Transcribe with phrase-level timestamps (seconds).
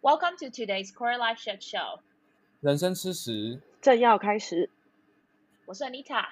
[0.00, 1.98] Welcome to today's Core Life Show。
[2.60, 4.70] 人生吃食正要开始。
[5.66, 6.24] 我是 Anita，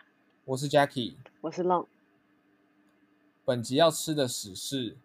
[0.45, 1.89] 我是 Jackie，我是 Long。
[3.45, 4.97] 本集要吃的屎是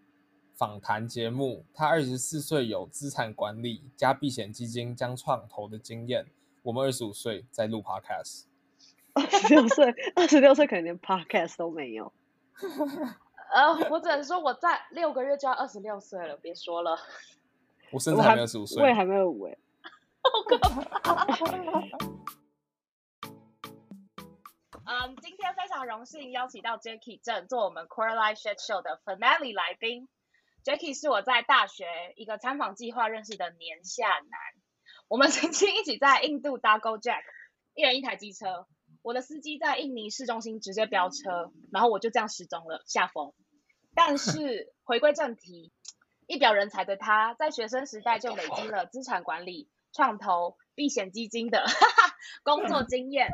[0.54, 1.66] 访谈节目。
[1.74, 6.28] 他二十四岁，有资产管理加避险基金将创投的经验。
[6.62, 8.44] 我们二十五岁在录 Podcast。
[9.14, 12.14] 二十六岁， 二十六岁可能连 Podcast 都没有。
[13.54, 16.98] 呃，我只能说我在六个月就要二十六岁了，别说了。
[17.92, 19.58] 我甚至还没有二十五岁，我也还没有五哎。
[20.24, 20.70] 好可怕。
[24.84, 30.10] 嗯，今天非常荣幸邀请到 Jackie 正做我们 Core Life Shit Show 的 Finale 来宾。
[30.64, 31.86] Jackie 是我在大学
[32.16, 34.40] 一个参访计划认识的年下男，
[35.08, 37.24] 我们曾经一起在印度搭 Gojek，
[37.74, 38.68] 一人一台机车。
[39.02, 43.34] 我的司机在印尼市中心直接飙车，然后我就这样失踪了，下风。
[43.96, 45.72] 但是回归正题，
[46.32, 51.68] 一表人才的他，在学生时代就累积了资产管理、创投、避险基金的哈
[52.08, 53.28] 哈工作经验。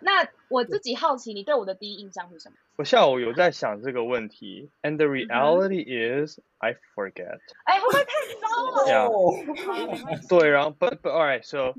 [0.00, 2.56] 那我自己好奇，你对我的第一印象是什么？
[2.76, 7.38] 我下午有在想这个问题，and the reality is I forget.
[7.64, 8.86] 哎，会不会太糟了？
[8.88, 10.28] Yeah.
[10.28, 11.74] 对，然后 but but alright, so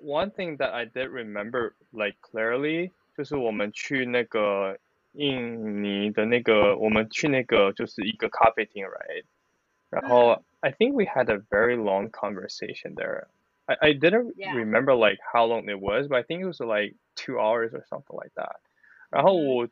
[0.00, 4.78] one thing that I did remember like clearly 就是我们去那个。
[5.18, 9.24] 印尼的那个，我们去那个就是一个咖啡厅，right？
[9.90, 13.28] 然后 I think we had a very long conversation there.
[13.66, 16.94] I I didn't remember like how long it was, but I think it was like
[17.14, 18.56] two hours or something like that.
[19.10, 19.68] 然后我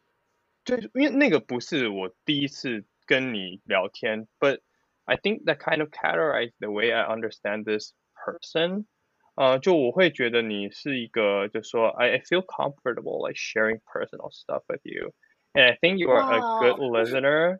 [0.64, 4.60] 就因为那个不是我第一次跟你聊天，but
[5.04, 8.86] I think that kind of categorized the way I understand this person.
[9.36, 15.12] 呃，就我会觉得你是一个，就说 I I feel comfortable like sharing personal stuff with you.
[15.52, 17.58] And I think you are a good listener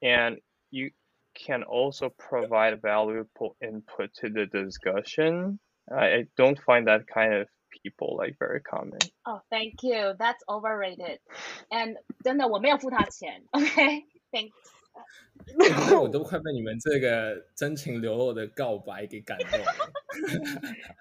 [0.00, 0.40] and
[0.70, 0.90] you
[1.34, 5.58] can also provide valuable input to the discussion.
[5.90, 7.48] I, I don't find that kind of
[7.84, 8.98] people like very common.
[9.26, 10.14] Oh, thank you.
[10.18, 11.20] That's overrated.
[11.70, 14.04] And 真的我没有付他钱，OK?
[14.32, 14.52] Thanks.
[15.99, 19.65] 我都快被你们这个真情流露的告白给感动了。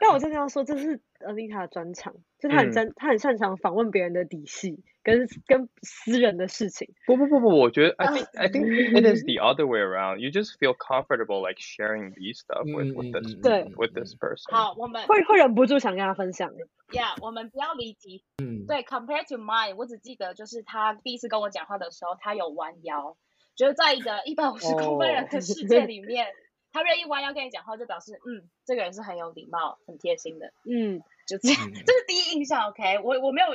[0.01, 6.89] 但我真的要说，这是 Anita 的专长，就他很真，他很擅长访问别人的底细跟跟私人的事情。
[7.07, 10.19] 不不不不，我觉得 I think I think it is the other way around.
[10.19, 13.35] You just feel comfortable like sharing these stuff with with this
[13.77, 14.51] with this person.
[14.51, 16.51] 好，我们会会忍不住想跟他分享。
[16.91, 18.25] Yeah，我们不要离题。
[18.43, 23.17] 嗯，对，Compared to mine，我只记得就是他第一次跟我讲话的时候，他有弯腰。
[23.57, 26.35] 觉得在一个一百五十公分人的世界 里面，oh.
[26.73, 30.53] 他愿意弯腰跟你讲话，就表示嗯，这个人是很有礼貌、很贴心的。
[30.65, 32.69] 嗯，就这样，这是第一印象。
[32.71, 33.49] OK，我我没有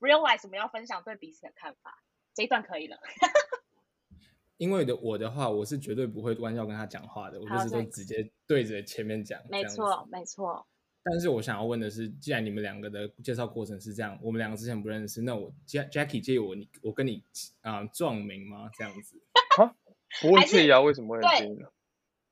[0.00, 2.02] realize 我们要分享对彼此的看法，
[2.34, 2.98] 这一段可以了。
[4.58, 9.40] 因为的我的话，我是绝对不会弯腰跟他讲话的，我就是都直接对着前面讲。
[9.48, 10.66] 没错，没错。
[11.08, 17.22] 但是我想要问的是，既然你们两个的介绍过程是这样，我们两个之前不认识，那我 Jackie 介意我你我跟你
[17.60, 18.68] 啊、呃、撞名吗？
[18.76, 19.16] 这样子？
[19.62, 19.72] 啊，
[20.20, 20.80] 不会介意啊？
[20.80, 21.68] 为什么会介意呢？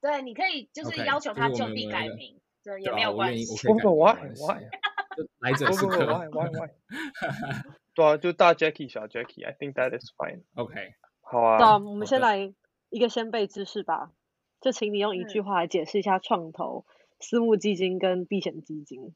[0.01, 3.47] 对，你可以就是要求他就地改名，对，也没有关系。
[3.69, 4.65] 不不，Why Why？
[5.39, 6.05] 来者是客。
[6.29, 6.71] Why Why Why？
[7.95, 10.43] 对啊，就大 Jackie 小 Jackie，I think that is fine。
[10.57, 11.59] OK，好啊。
[11.61, 12.53] 那我们先来
[12.91, 14.11] 一个先辈知识吧，
[14.61, 16.85] 就请你用一句话来解释一下创投。
[17.25, 19.15] 私募基金跟避险基金，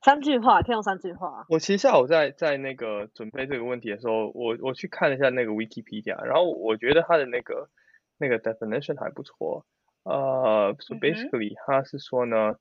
[0.00, 1.44] 三句话，可以用三句话。
[1.50, 7.68] 我其实下午在在那个准备这个问题的时候，我我去看了一下那个 Wikipedia，然后我觉得它的那个
[8.16, 9.66] 那个 definition 还不错。
[10.04, 12.56] 呃、uh,，so basically，他是说呢，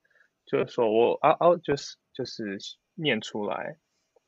[0.46, 2.60] 就是说我 I'll, I'll just 就是
[2.94, 3.78] 念出来，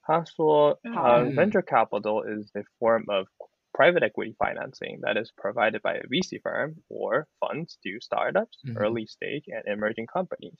[0.01, 3.27] 他说，呃、uh, venture capital is a form of
[3.72, 9.06] private equity financing that is provided by a VC firm or funds to startups, early
[9.06, 10.58] stage and emerging companies。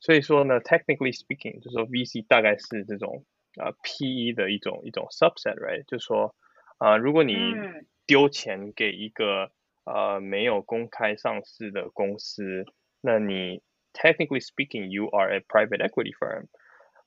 [0.00, 3.24] 所以说呢，technically speaking，就是说 VC 大概是这种
[3.56, 5.84] 呃 PE 的一种一种 subset，right？
[5.86, 6.34] 就是说，
[6.78, 7.34] 啊、呃，如果你
[8.06, 9.50] 丢钱给一个
[9.84, 12.64] 呃没有公开上市的公司，
[13.00, 13.62] 那你
[13.92, 16.46] technically speaking you are a private equity firm，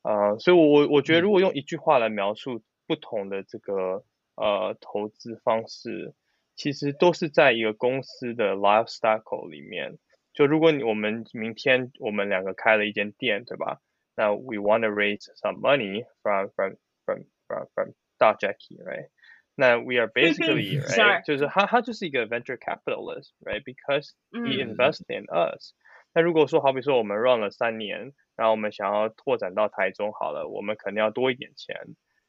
[0.04, 4.04] 啊、呃，所以我我觉得如果用一句话来描述不同的这个
[4.39, 6.15] 呃投资方式，
[6.55, 9.99] 其实都是在一个公司的 lifestyle 里面。
[10.33, 13.81] 就如果你我们明天我们两个开了一间店，对吧？
[14.15, 17.89] 那 we want to raise some money from from from from from
[18.19, 19.09] 大 Jacky，right？
[19.57, 25.75] 那 we are basically right，就是他他就是一个 venture capitalist，right？Because he invests in us。
[26.15, 31.77] 那如果说好比说我们 run 了三年，然后我们想要拓展到台中好了，我们可能要多一点钱，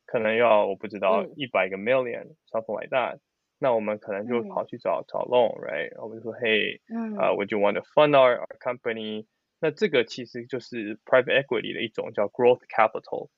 [0.09, 3.19] 可能要我不知道一百个 million，something like that。
[3.59, 6.01] 那我们可能就跑去找、嗯、找 loan，right？
[6.03, 6.81] 我们就说，Hey，
[7.19, 9.27] 啊、uh,，Would you want to fund our our company？
[9.61, 13.31] 那这个其实就是 private equity 的一种叫 growth capital。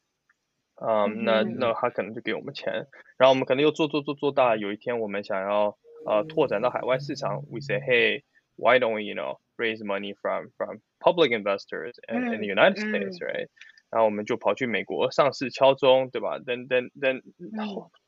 [0.79, 2.87] 嗯，那那他可能就给我们钱，
[3.17, 12.47] 然后我们可能又做做做做大，有一天我们想要呃拓展到海外市场，we say Hey，why don't we you know raise money from from public investors in in the
[12.47, 13.49] United States，right？
[13.92, 17.22] 然后我们就跑去美国上市敲钟，对吧？Then then then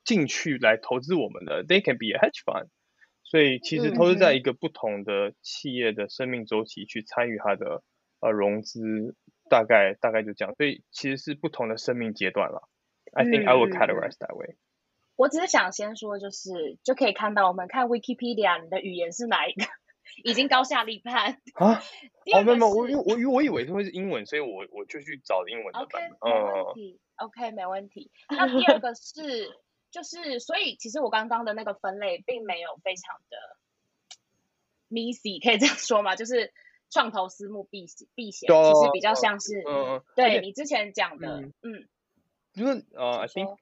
[0.06, 2.70] 进去来投资我们的，they can be a hedge fund。
[3.24, 7.84] 所以其实都是在一个不同的企业的生命周期去参与它的
[8.22, 9.16] 呃融资，
[9.50, 10.54] 大概大概就这样。
[10.56, 12.70] 所以其实是不同的生命阶段了。
[13.12, 14.56] I think I will categorize that way。
[15.16, 19.66] 我只是想先说，就是就可以看到我们看 Wikipedia，你的语言是哪一个？
[20.24, 21.82] 已经高下立判啊！
[22.34, 26.30] 哦，没有没有，我我我以为是会是英文，所以我我就去找英文的版本。
[26.30, 27.00] OK，没问题。
[27.16, 28.12] OK，没问题。
[28.30, 29.50] 那第二个是，
[29.92, 33.58] 就是所以其实我刚刚的那个分类并没有非常的
[34.90, 36.16] messy，可以这样说吗？
[36.16, 36.54] 就是
[36.90, 41.88] 创投私募避险避险，其实比较像是，嗯，对你之前讲的，嗯，
[42.54, 43.58] 因为呃，I think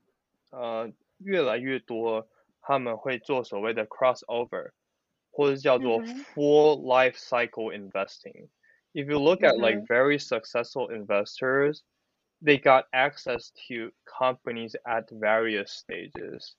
[0.51, 2.27] 呃，越来越多
[2.61, 4.71] 他们会做所谓的 crossover。
[5.30, 6.00] 或者叫做
[6.34, 8.48] full life cycle investing.
[8.94, 11.82] If you look at like very successful investors,
[12.42, 16.56] they got access to companies at various stages.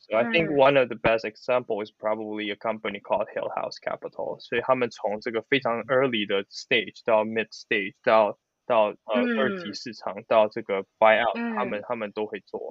[0.00, 3.78] So I think one of the best example is probably a company called Hill House
[3.78, 4.38] Capital.
[4.40, 12.70] 所以他们从这个非常 early 的 stage 到 mid stage 到到呃二级市场到这个 buyout，他们他们都会做。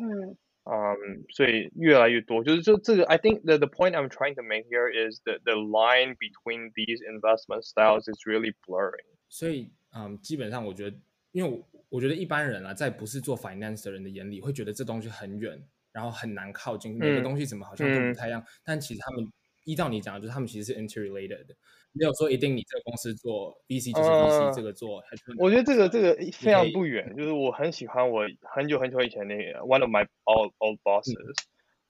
[0.64, 6.17] 嗯，um, 所以越来越多，就是就这个，I think the the point I'm trying to make here is that the line
[6.17, 9.05] between these investment styles is really blurring。
[9.29, 10.97] 所以，嗯，基本上我觉得，
[11.32, 15.62] 因为我我觉得一般人啊，在不是做 finance 的人的眼里，会觉得这东西很远，
[15.93, 19.31] 然后很难靠近，每个东西怎么好像都不太一样，嗯、但其实他们。
[19.65, 21.55] 依照你讲的，就是他们其实是 interrelated 的，
[21.94, 25.03] 没有说一定你这个公司做 VC 就是 VC，、呃、这个做。
[25.39, 31.35] 我觉得这个这个非常不远，就是我很喜欢我很久很久以前那个 one of my old old bosses，、嗯、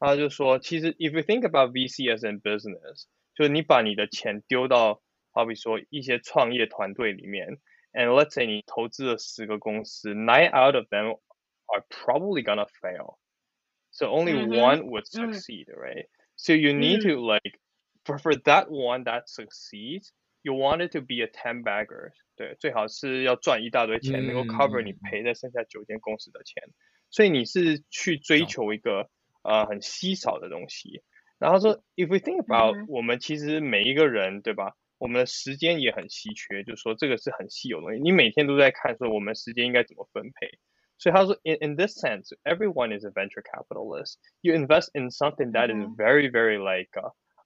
[0.01, 3.05] 他就说，其实 if you think about VC as in business，
[3.37, 5.01] 就是你把你的钱丢到，
[5.31, 7.59] 好比说一些创业团队里面
[7.93, 11.19] ，and let's say 你投资了十个公司，nine out of them
[11.67, 17.61] are probably gonna fail，so only one would succeed，right？、嗯、So you need to like
[18.06, 20.12] for for that one that succeeds,
[20.44, 26.64] you want it to be a ten bagger，对，最好是要赚一大堆钱，能够 cover 你赔在剩下九间公司的钱。
[27.10, 29.10] 所以你是去追求一个
[29.44, 31.02] 呃很稀少的东西。
[31.40, 34.74] 然后说，if we think about，我们其实每一个人，对吧？
[34.98, 38.02] 我们的时间也很稀缺，就是说这个是很稀有的东西。
[38.02, 40.58] 你每天都在看说我们时间应该怎么分配。
[40.98, 44.16] 所以他说，in in this sense, everyone is a venture capitalist.
[44.42, 46.90] You invest in something that is very very like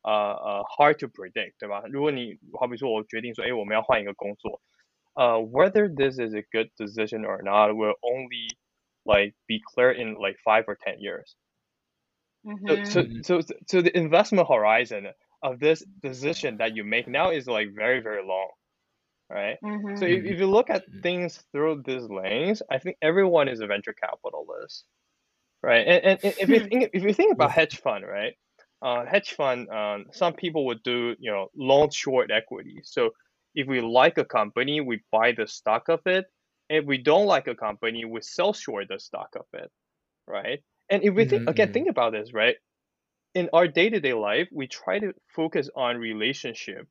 [0.06, 1.84] 呃呃、uh, uh, hard to predict，对吧？
[1.90, 4.62] 如果你好比说我决定说，哎，我们要换一个工作，
[5.14, 8.50] 呃、uh,，whether this is a good decision or not will only
[9.04, 11.36] like be clear in like five or ten years.
[12.68, 15.14] So so so so the investment horizon
[15.44, 18.50] of this decision that you make now is like very very long,
[19.30, 19.60] right?
[20.00, 23.68] So if if you look at things through this lens, I think everyone is a
[23.68, 24.86] venture capitalist,
[25.62, 25.86] right?
[25.86, 28.34] And and, and if you think if you think about hedge fund, right?
[28.83, 32.81] Uh, hedge fund, um, some people would do, you know, long short equity.
[32.85, 33.11] So
[33.55, 36.27] if we like a company, we buy the stock of it.
[36.69, 39.71] If we don't like a company, we sell short the stock of it,
[40.27, 40.63] right?
[40.91, 41.49] And if we think mm-hmm.
[41.49, 42.57] again, think about this, right?
[43.35, 46.87] In our day-to-day life, we try to focus on relationship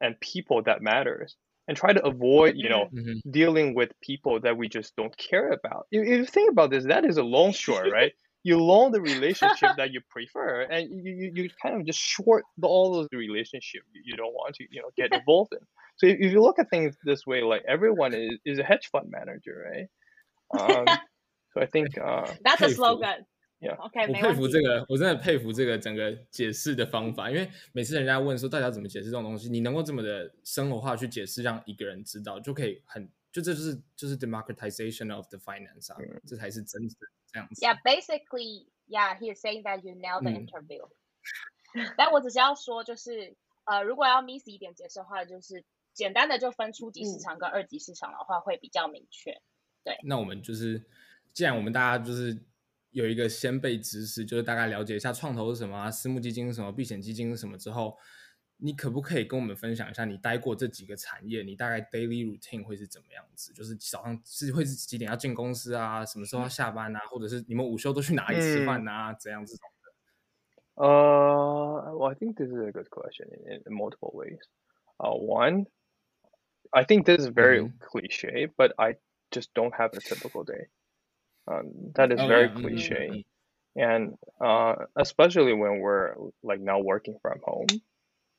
[0.00, 1.36] and people that matters
[1.68, 3.30] and try to avoid, you know, mm-hmm.
[3.30, 5.86] dealing with people that we just don't care about.
[5.90, 8.12] If, if you think about this, that is a long short, right?
[8.45, 12.43] you long the relationship that you prefer and you, you, you kind of just short
[12.57, 15.59] the, all those relationships you, you don't want to you know get involved in
[15.97, 18.89] so if, if you look at things this way like everyone is, is a hedge
[18.91, 19.89] fund manager right
[20.59, 20.85] um,
[21.53, 23.25] So I think, uh, That's a slogan.
[23.59, 23.75] Yeah.
[23.75, 36.94] OK，我佩服这个，我真的佩服这个整个解释的方法，因为每次人家问说大家怎么解释这种东西，你能够这么的生活化去解释，让一个人知道，就可以很， 就这就是就是 democratization of the finance 啊，嗯、这才是真的
[37.30, 37.60] 这样子。
[37.62, 40.88] Yeah, basically, yeah, he's saying that you nailed the interview.
[41.76, 45.62] 嗯、但我只是要说，就是呃，如果要 miss 一点解释的话，就是
[45.92, 49.42] 简单的就分初级市场跟二级市场的话，会比较明确。
[49.84, 50.82] 对，那我们就是，
[51.34, 52.42] 既然我们大家就是。
[52.92, 57.94] 有一个先备知识，就是大概了解一下创投是什么啊，私募基金是什么，避险基金是什么之后，
[58.58, 63.52] 你可不可以跟我们分享一下你待过这几个产业，你大概 daily routine 会是怎么样子？
[63.52, 70.82] 就是早上是会是几点要进公司啊，什么时候要下班啊，或者是你们午休都去哪里吃饭啊，怎样这种的？
[70.82, 74.40] 呃、I think this is a good question in, in multiple ways.
[74.98, 75.66] Uh, one,
[76.70, 78.96] I think this is very cliche, but I
[79.30, 80.68] just don't have a typical day.
[81.46, 82.60] Um, that is very oh, yeah.
[82.60, 83.80] cliche, mm-hmm.
[83.80, 87.66] and uh, especially when we're like now working from home.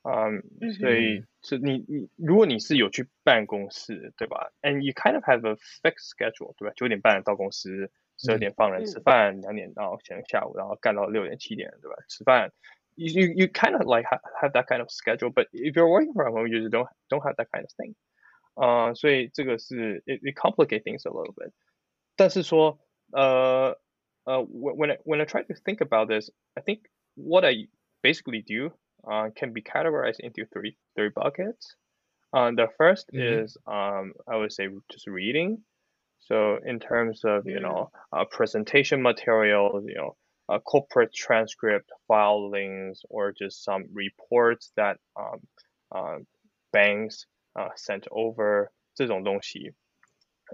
[0.06, 0.78] Um, mm-hmm.
[0.78, 4.50] 所以是你你如果你是有去办公室，对吧？
[4.62, 6.72] And you kind of have a fixed schedule，对吧？
[6.74, 9.54] 九点半到公司，十二点放人吃饭，两、mm-hmm.
[9.54, 11.96] 点到前下午，然后干到六点七点，对吧？
[12.08, 12.52] 吃饭。
[12.94, 16.12] You you you kind of like have, have that kind of schedule, but if you're working
[16.12, 17.94] from home, you just don't don't have that kind of thing.
[18.54, 21.52] 啊、uh,，所以这个是 it it complicate things a little bit.
[22.16, 22.78] 但是说。
[23.12, 23.74] uh,
[24.24, 27.68] uh, when I, when I try to think about this, I think what I
[28.02, 28.72] basically do
[29.10, 31.76] uh, can be categorized into three three buckets.
[32.34, 33.42] Uh, the 1st mm-hmm.
[33.44, 35.58] is um, I would say just reading.
[36.20, 40.16] So in terms of you know uh, presentation materials, you know,
[40.48, 45.40] a corporate transcript filings, or just some reports that um,
[45.94, 46.18] uh,
[46.72, 47.26] banks
[47.58, 49.74] uh, sent over 这种东西。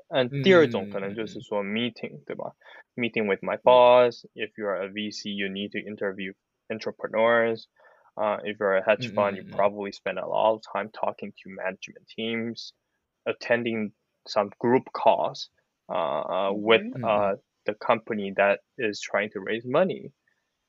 [0.09, 2.55] 嗯，第二种可能就是说 meeting，、嗯、对吧？
[2.97, 4.25] Meeting with my boss.
[4.35, 6.33] If you're a VC, you need to interview
[6.71, 7.67] entrepreneurs.
[8.17, 11.51] Uh, if you're a hedge fund, you probably spend a lot of time talking to
[11.51, 12.73] management teams,
[13.27, 13.93] attending
[14.27, 15.51] some group calls
[15.89, 17.35] uh, with uh,
[17.65, 20.11] the company that is trying to raise money,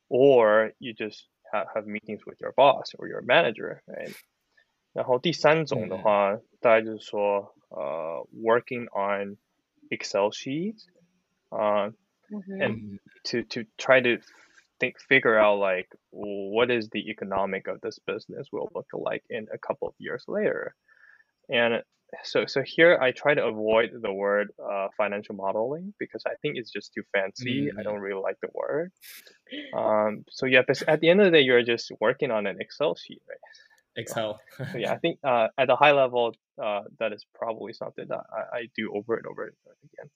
[0.10, 4.14] or you just have, have meetings with your boss or your manager, right?
[4.94, 9.38] 然后第三种的话，大概就是说，呃，working on
[9.90, 10.86] Excel sheets，
[11.50, 11.94] 啊，
[12.60, 14.22] and to to try to
[14.81, 19.47] think figure out like what is the economic of this business will look like in
[19.53, 20.75] a couple of years later,
[21.49, 21.83] and
[22.23, 26.57] so so here I try to avoid the word uh financial modeling because I think
[26.57, 27.71] it's just too fancy.
[27.79, 28.93] I don't really like the word.
[29.77, 32.57] Um, so yeah, but at the end of the day, you're just working on an
[32.61, 33.39] Excel sheet, right?
[33.97, 34.41] Excel.
[34.57, 38.25] so yeah, I think uh, at a high level, uh, that is probably something that
[38.33, 40.11] I, I do over and over again.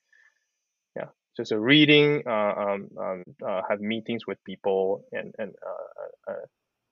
[0.97, 1.07] Yeah,
[1.38, 6.46] just a reading, uh, um, um, uh, have meetings with people, and and uh, uh,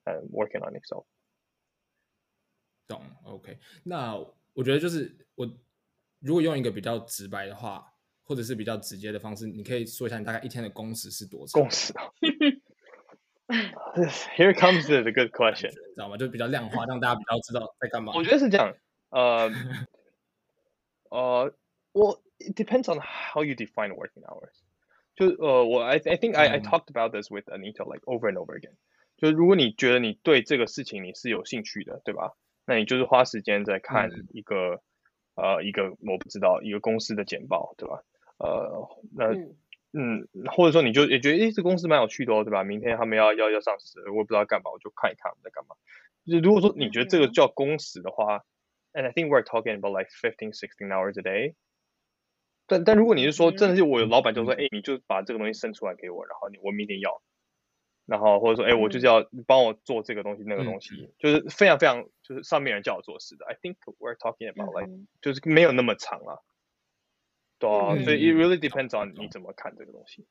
[0.06, 1.06] and working on Excel.
[2.88, 3.58] 懂，OK。
[3.84, 4.16] 那
[4.54, 5.46] 我觉得就是我
[6.20, 7.84] 如果用一个比较直白的话，
[8.24, 11.62] 或者是比较直接的方式，你可以说一下你大概一天的工时是多长？
[11.62, 12.04] 工时啊。
[14.36, 16.16] Here comes the good question，知道吗？
[16.16, 18.14] 就比较量化，让大家比较知道在干嘛。
[18.14, 18.74] 我觉得是这样，
[19.10, 19.50] 呃，
[21.10, 21.54] 呃，
[21.92, 24.52] 我 it depends on how you define working hours。
[25.14, 28.74] 就呃，我 I I think I I talked about this with Anita like over and over again。
[29.16, 32.32] 就如果你觉得你对这个事情你是有兴趣的，对吧？
[32.66, 34.82] 那你就是花时间在看一个、
[35.34, 38.02] 嗯、呃一个我不知道一个公司的简报，对吧？
[38.38, 39.34] 呃，那。
[39.34, 39.56] 嗯
[39.94, 42.64] 嗯，或者说你就也觉得，诶，这公司蛮有趣的哦，对吧？
[42.64, 45.76] 明天他们要要要上市，我也不知道干嘛，我就看一看他们在干嘛。
[46.24, 48.42] 就是如果说你觉得这个叫工时的话，
[48.94, 51.52] and I think we're talking about like fifteen, sixteen hours a day。
[52.67, 57.21] 但但如果你是说，真的是我有老板就说，诶，你就把这个东西生出来给我，然后你我明天要，
[58.05, 63.45] 然后或者说，诶，我就是要帮我做这个东西那个东西，就是非常非常就是上面人叫我做事的。
[63.45, 66.43] I think we're talking about like 就是没有那么长了。
[67.59, 70.27] 对啊，所以 it really depends on 你怎么看这个东西。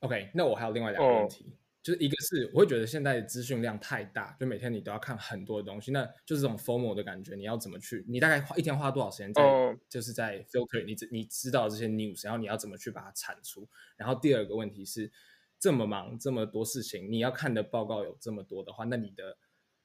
[0.00, 1.52] OK，那我还有另外两个问题，哦、
[1.84, 8.02] 就是一个是我会觉得现在的资讯量太大，就每天你都要看很多的东西，那就是这种 formal 的感觉，你要怎么去？
[8.08, 13.68] 你大概花一天花多少时间在、哦、就是在 filter 你你知道这些 news，然后你要怎么去把它产出？
[13.98, 15.12] 然后第二个问题是，
[15.60, 19.36] 这么忙这么多事情，你要看的报告有这么多的话，那你的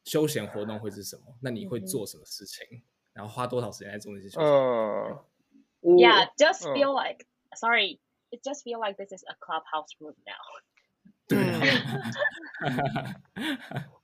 [0.06, 1.38] 休闲活动会是什么？
[1.42, 2.66] 那你会做什么事情？
[2.72, 4.50] 嗯、然后花多少时间在做那些休闲？
[4.50, 5.20] 嗯
[5.82, 7.26] Yeah, just feel like
[7.56, 8.00] sorry,
[8.32, 10.40] it just feel like this is a clubhouse room now.
[11.29, 11.39] 对，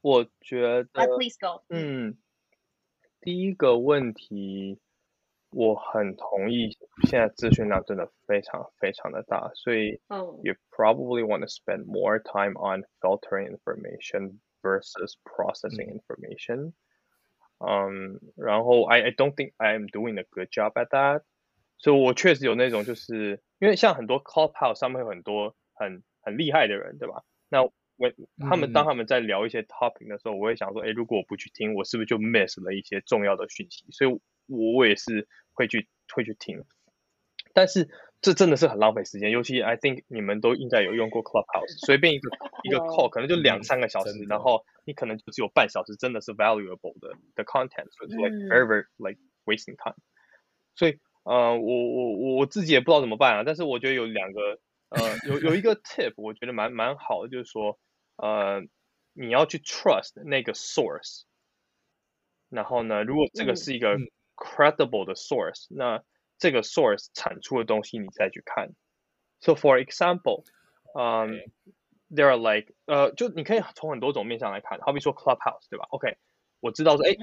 [0.00, 0.84] 我觉得。
[0.94, 1.62] Uh, please go.
[1.68, 2.16] 嗯，
[3.20, 4.80] 第一个问题，
[5.50, 6.76] 我很同意，
[7.08, 10.00] 现在资讯量真的非常非常的大，所以
[10.42, 16.72] you probably want to spend more time on filtering information versus processing information。
[17.58, 21.22] 嗯，然后 I I don't think I am doing a good job at that。
[21.76, 27.24] 所以我确实有那种，就是因为像很多 Clubhouse 上面有很多很 很厉害的人，对吧？
[27.48, 27.72] 那我
[28.39, 33.86] 他们当他们在聊一些 topic 的时候，我会想说，哎，如果我不去听，我是不是就 miss 了一些重要的讯息？
[33.91, 34.20] 所以。
[34.48, 36.63] 我我也是会去会去听，
[37.51, 37.89] 但是
[38.22, 42.29] 这真的是很浪费时间，尤其 I think 你们都应该有用过 Clubhouse，随便一个
[42.62, 49.98] 一个 call 可能就两三个小时，然后你可能就只有半小时，真的是 valuable 的的 content，所以 like very very like wasting time。
[50.75, 54.60] 所以呃，我我我自己也不知道怎么办啊，但是我觉得有两个
[54.95, 57.79] 呃有有一个 tip，我觉得蛮蛮好的，就是说
[58.17, 58.61] 呃
[59.13, 61.23] 你要去 trust 那个 source，
[62.49, 63.97] 然后呢，如果这个是一个。
[64.37, 66.03] credible 的 source，那
[66.37, 68.73] 这个 source 产出的东西你再去看。
[69.39, 70.43] So for example，
[70.93, 71.39] 嗯、
[72.11, 76.17] um,，there are like，呃，就你可以从很多种面向来看，好比说 Clubhouse，对吧？OK，
[76.59, 77.15] 我知道说，哎，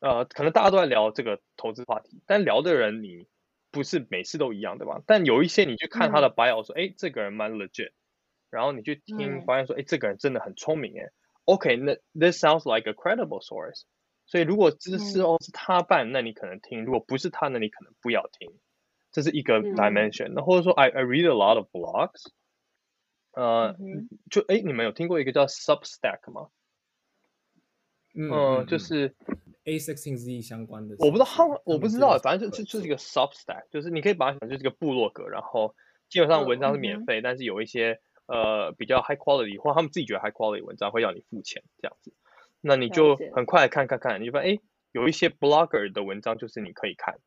[0.00, 3.28] 呃，可能大家都在聊这个投资话题，但聊的人你
[3.70, 5.02] 不是每次都一样，对吧？
[5.06, 7.92] 但有一些你去看他的 bio 说，哎，这个人蛮 legit，
[8.50, 11.10] 然后你去听，发现说，哎，这个人真的很聪明，哎
[11.44, 13.82] ，OK，那 this sounds like a credible source。
[14.26, 18.58] 所以如果知识哦是他办，那你可能听；如果不是他，那你可能不要听。
[19.12, 20.32] 这是一个 dimension。
[20.34, 22.32] 那或者说，I I read a lot of blogs。
[23.32, 23.76] 呃，
[24.30, 26.48] 就哎，你们有听过一个叫 Substack 吗？
[28.14, 29.14] 嗯，就是
[29.66, 30.96] A16Z 相关的。
[31.00, 31.26] 我不知道，
[31.64, 35.74] 我不知道，反正就就就是一个 Substack，就是你可以把它想就是一个部落格，然后
[36.08, 42.14] 基本上文章是免费，但是有一些呃比较 high quality 或他们自己觉得 high quality 文章会要你付钱这样子。
[42.60, 44.58] 那你就很快看看看，你就发现哎，
[44.92, 47.18] 有一些 blogger 的文章就是你可以看，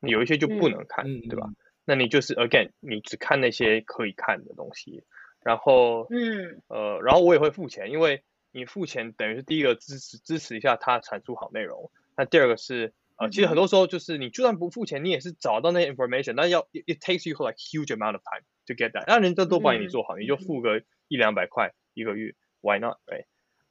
[0.00, 1.46] 有一些就不能看，嗯、对吧？
[1.48, 5.04] 嗯、那你就是 again，你只看那些可以看的东西，
[5.42, 8.22] 然后嗯呃，然后我也会付钱，因为
[8.57, 23.25] 你付钱等于是第一个支持支持一下他产出好内容，那第二个是呃，其实很多时候就是你就算不付钱，你也是找到那些 information，但要 it, it takes you like huge amount of time to get that，那人家都帮你做好，嗯、你就付个一两百块一个月，why not，right？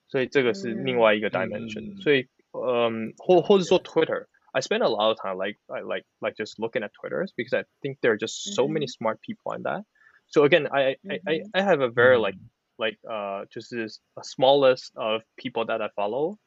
[0.08, 1.96] 所以这个是另外一个 dimension、嗯。
[1.96, 7.56] 所以，嗯，或或者说 Twitter，I spend a lot of time like I like like just looking at Twitter because
[7.56, 9.84] I think there are just so many smart people on that.
[10.28, 12.36] So again, I I I I have a very like
[12.76, 16.38] like uh 就是 a small list of people that I follow.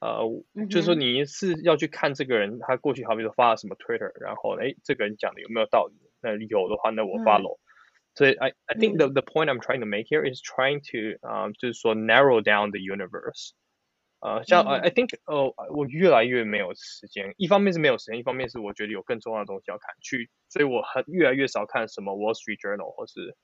[0.00, 0.22] 呃，
[0.68, 5.94] 就是说你是要去看这个人他过去好比说发了什么 Twitter，然后哎这个人讲的有没有道理？
[6.20, 7.58] 那有的话，那我 follow。
[8.14, 11.52] 所以 I I think the the point I'm trying to make here is trying to 啊、um,
[11.52, 13.52] 就是说 narrow down the universe。
[14.20, 23.36] 呃，像 I I think 呃我越来越没有时间，一方面是没有时间，一方面是我觉得有更重要的东西要看，去，所以我很越来越少看什么 Wall Street Journal 或是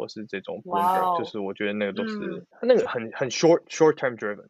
[0.00, 4.46] 或是这种 Bloomberg，就是我觉得那个都是、嗯、那个很很 short short term driven。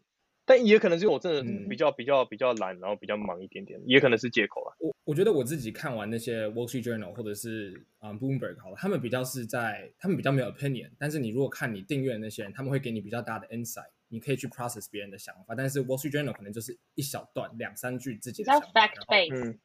[0.47, 4.75] 但也可能是我真的比较、嗯、比较比较懒，然后比较忙一点点，也可能是借口啊。
[4.81, 15.55] 我我觉得我自己看完那些 Wall Street Journal 或者是啊、um, Bloomberg 好了，他们比较是在他们比较没有 opinion，但是你如果看你订阅的那些人，他们会给你比较大的 insight，你可以去 process 别人的想法。
[15.57, 18.67] 但是 Wall Street Journal 可能就是一小段两三句自己的想法。
[18.75, 19.51] fact base。
[19.51, 19.59] 嗯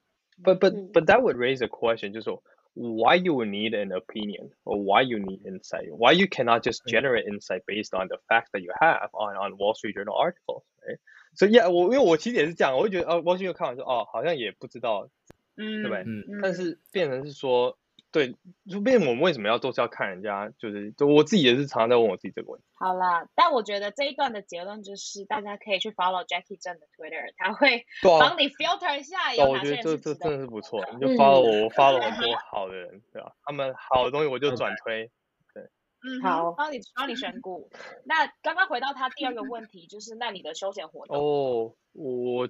[0.43, 2.43] ，but but but that would raise a question，就是说。
[2.74, 7.26] why you would need an opinion or why you need insight, why you cannot just generate
[7.26, 10.98] insight based on the facts that you have on on Wall Street Journal articles, right?
[11.34, 15.08] So yeah，我因为我其实也是这样，我会觉得啊，Wall Street Journal 看完说哦，好像也不知道，
[15.56, 16.04] 嗯，对不对？
[16.06, 17.76] 嗯，但是变成是说。
[18.15, 18.33] 对，
[18.69, 20.49] 就为我们为什么要都是要看人家？
[20.57, 22.65] 就是，就我自己也是常常在问我自己这个问题。
[22.75, 27.85] 好啦，但我觉得这一段的结论就是，大家可以去 follow Jackie Chen 的 Twitter，他会
[28.17, 29.79] 帮你 filter 一下有哪些人。
[29.79, 33.33] 我觉得这这真的是不错，你就 follow 我，我 follow 很多好的人，对吧？
[33.43, 35.11] 他们好的东西我就转推。
[35.53, 35.63] 对，
[36.07, 37.69] 嗯，好，帮你帮你选股。
[38.05, 41.17] 那刚刚回到他第二个问题，就是那你的休闲活动？
[41.17, 42.47] 哦，我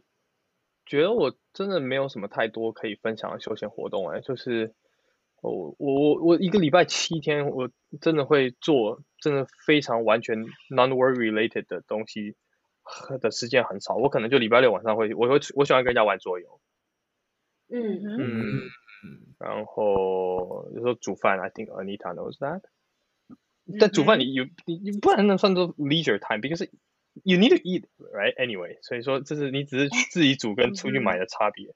[0.85, 4.75] 觉得我真的没有什么太多可以分享的休闲活动，哎，就是。
[5.45, 7.69] 我我我一个礼拜七天，我
[8.01, 12.35] 真的会做真的非常完全 non-work related 的东西
[13.21, 13.95] 的时间很少。
[13.95, 16.59] 我可能就礼拜六晚上会，我会我喜欢跟人家玩桌游。
[17.69, 18.61] 嗯嗯，
[19.39, 22.61] 然后有时候煮饭，I think Anita knows that。
[23.79, 26.69] 但煮饭你有你你不然能算作 leisure time，because
[27.23, 28.77] you need to eat right anyway。
[28.81, 31.73] 所以说这是你只是自己煮跟出去买的差别，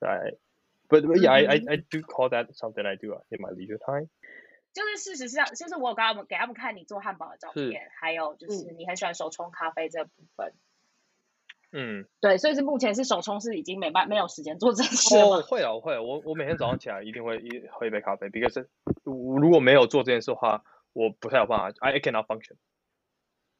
[0.00, 0.38] 在。
[0.88, 4.08] But yeah, I I I do call that something I do in my leisure time。
[4.72, 10.52] 就是事实上，就是我刚刚给他们看你做汉堡的照片，还有就是你很喜欢手冲咖啡这部分。
[11.72, 15.22] 嗯，对，所以是目前是手冲是已经没办没有时间做这件事了。
[15.22, 18.66] 哦，会啊，我会啊，我我每天早上起来一定会一喝一杯咖啡，because
[19.04, 22.56] 如果没有做这件事的话，我不太有办法，I cannot function。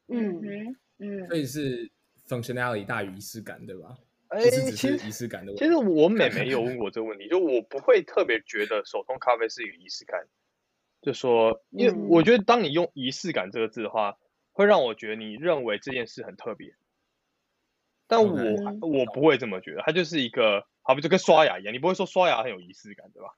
[0.07, 1.91] 嗯嗯嗯，所以是
[2.27, 3.97] functionality 大于仪式感，对吧？
[4.29, 5.65] 哎，不是只是仪式感的问题。
[5.65, 10.27] 其实我妹妹有问过这个问题，就我不会特别觉得手冲咖啡是一个仪式感，
[11.01, 14.17] 就说，因为我觉得当你用仪式感这个字的话，
[14.51, 16.75] 会让我觉得你认为这件事很特别。
[18.07, 23.35] 但我、嗯、我不会这么觉得，它就是一个，好比就跟刷牙一样，你不会说刷牙很有仪式感，对吧？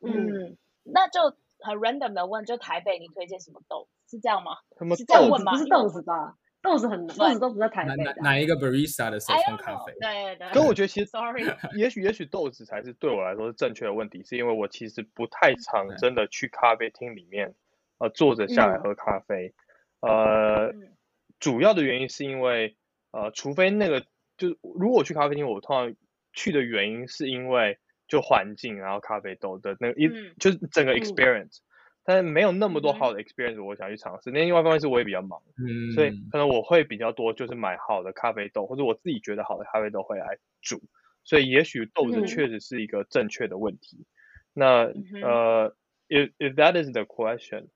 [0.00, 1.20] 嗯，那就
[1.60, 3.88] 很 random 的问，就台北你推荐什么豆？
[4.08, 4.58] 是这样吗？
[4.76, 5.52] 什么是这样问吗？
[5.52, 6.36] 不是豆子吧？
[6.62, 8.14] 豆子很豆子都不在台北、啊。
[8.16, 9.92] 哪哪一个 barista 的手冲咖啡？
[10.00, 10.48] 对对。
[10.52, 11.44] 可我觉得其实，sorry，
[11.76, 17.54] 也许也许豆子才是对我来说是正确的问题，是因为我其实不太常真的去咖啡厅里面，
[17.98, 19.52] 呃，坐着下来喝咖啡，
[20.00, 20.92] 嗯、呃、嗯，
[21.40, 22.76] 主要的原因是因为。
[23.14, 24.06] 呃，除非那个，
[24.38, 25.94] 就如果我去咖啡厅，我通常
[26.32, 31.62] 去的原因是因为就环境，然后咖啡豆的那个一、嗯，就是整个 experience，、嗯、
[32.04, 34.30] 但是没有那么多好的 experience，我想去尝试。
[34.30, 40.80] 那、嗯、另外一方面是我也比较忙，嗯，所以可能我会比较多就是买好的咖啡豆，或者我自己觉得好的咖啡豆回来煮。
[41.24, 43.98] 所以也许豆子确实是一个正确的问题。
[43.98, 44.06] 嗯、
[44.54, 45.76] 那、嗯、呃
[46.08, 47.68] ，if if that is the question，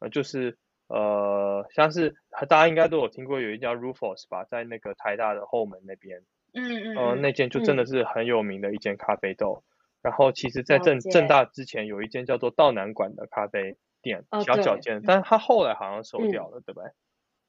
[0.00, 0.56] 呃，就是。
[0.86, 2.14] 呃，像是
[2.46, 6.20] 大家应该都有听过，有一家 Rufus 吧，在那个台大的后门那边，
[6.52, 9.64] 嗯嗯，呃，那间就真的是很有名的一间咖啡豆。
[9.64, 9.64] 嗯、
[10.04, 16.90] 然后其实，在正正大之前有一间叫做道南馆的咖啡店，哦、小小间，但是他后来好像收掉了，嗯、对不对？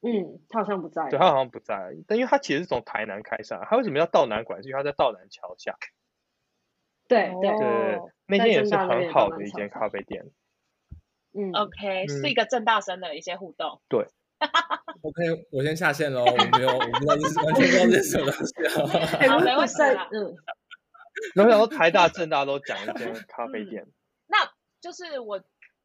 [0.01, 1.09] 嗯，他好像不在。
[1.09, 4.63] 对，他好像不在，但因为他其实是从台南开上来，他为什么叫道南馆？
[4.63, 5.75] 是因为他在道南桥下。
[7.09, 10.23] 对对对，那间也是很好的一间咖啡店。
[11.33, 13.81] 嗯，OK，是一个正大生的一些互动。
[13.89, 14.07] 对
[15.01, 16.23] ，OK，我先下线喽。
[16.23, 19.33] 我没有，我不知道这是完全不知道这是什么东西啊。
[19.33, 19.73] 好，没问题。
[20.13, 20.37] 嗯。
[21.35, 23.83] 然后想说台大、政大都讲一间咖啡店。
[23.83, 23.93] 嗯、
[24.27, 24.51] 那
[24.81, 25.43] 就是我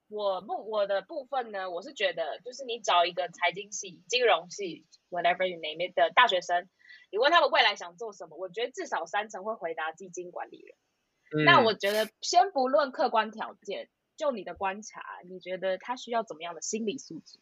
[0.09, 6.69] 我部我的部分呢，我是觉得就是你找一个财经系、金融系，whatever you name it 的大学生，
[7.11, 11.43] 你问他们未来想做什么，我觉得至少三成会回答基金管理人。
[11.43, 13.89] 嗯、那我觉得先不论客观条件。
[14.17, 17.39] 就你的观察，你觉得他需要怎么样的心理素质？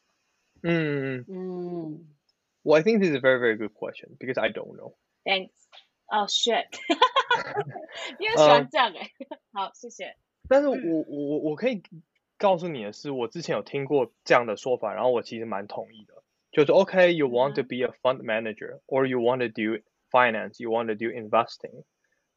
[0.62, 2.14] 嗯嗯
[2.62, 4.94] ，Well, I think this is a very, very good question because I don't know.
[5.24, 5.50] Thanks.
[6.08, 6.66] Oh shit.
[8.18, 9.26] 你很喜欢这样哎、欸。
[9.26, 10.16] Uh, 好，谢谢。
[10.48, 11.82] 但是我我我可以
[12.38, 16.14] 告诉你的是，我之前有听过这样的说法，然后我其实蛮同意的。
[16.50, 20.70] 就是 OK, you want to be a fund manager, or you want to do finance, you
[20.70, 21.84] want to do investing.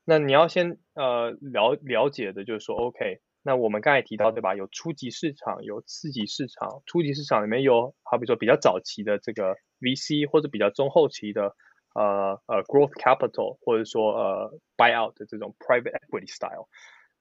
[0.03, 3.21] 那你要先呃了了解的就是说，OK。
[3.43, 4.53] 那我们刚才提到对吧？
[4.53, 6.83] 有初级市场，有次级市场。
[6.85, 11.55] 初级市场里面有，好比说比较早期的这个 VC，或者比较中后期的
[11.93, 16.67] 呃呃 growth capital，或者说呃 buyout 的这种 private equity style。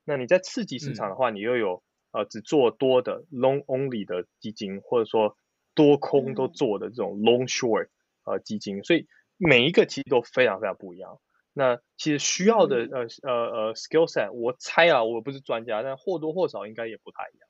[0.04, 5.36] 那你在次级市场的话，嗯、你又有呃只做多的 long only 的基金，或者说
[5.74, 7.88] 多空都做的这种 long short
[8.24, 8.82] 呃基金。
[8.82, 9.06] 所以
[9.36, 11.20] 每一个其实都非常非常不一样。
[11.52, 17.48] 那其实需要的呃呃呃 skill set，我猜啊，我不是专家，但或多或少应该也不太一样。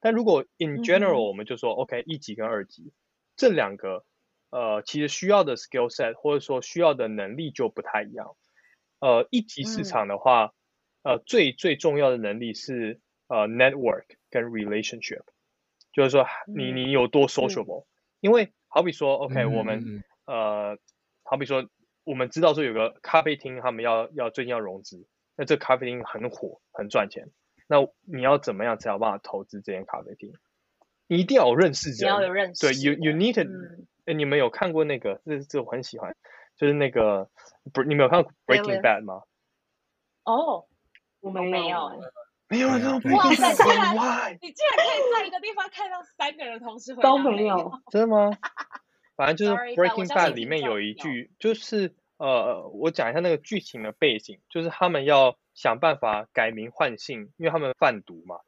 [0.00, 2.92] 但如果 in general，我们就说、嗯、OK，一级跟二级
[3.36, 4.04] 这两个
[4.50, 8.36] 呃，其实需要的 skill set 或者说需要的能力就不太一样。
[9.00, 10.54] 呃，一级市场的话，
[11.02, 15.22] 嗯、呃，最最重要的能力是呃 network 跟 relationship，
[15.92, 17.86] 就是说你你有多 sociable，、嗯、
[18.20, 20.78] 因为好比说 OK，、嗯、我们呃，
[21.22, 21.68] 好比说。
[22.08, 27.32] 我们知道说有个咖啡厅，他们要要最近要融资，那这咖啡厅很火，很赚钱。
[27.66, 30.32] 那你要怎么样才有办法投资这间咖啡厅？
[31.08, 32.60] 你一定要有认识人，你要有认识。
[32.64, 33.88] 对，you you need to、嗯。
[34.06, 35.20] 哎，你们有看过那个？
[35.26, 36.16] 这这我很喜欢，
[36.56, 37.28] 就是那个
[37.72, 39.22] 不，你们有看过 Breaking Bad 吗？
[40.24, 40.66] 哦，
[41.20, 41.90] 我们没有，
[42.48, 43.16] 没有，没有。
[43.16, 48.30] 哇塞，竟然你竟然可以在一个地方看到三个人同时回答都没有，真的吗？
[49.16, 58.40] 反正就是 Breaking Bad 里面有一句，就是呃，我讲一下那个剧情的背景，就是他们要想办法改名换姓，因为他们贩毒嘛，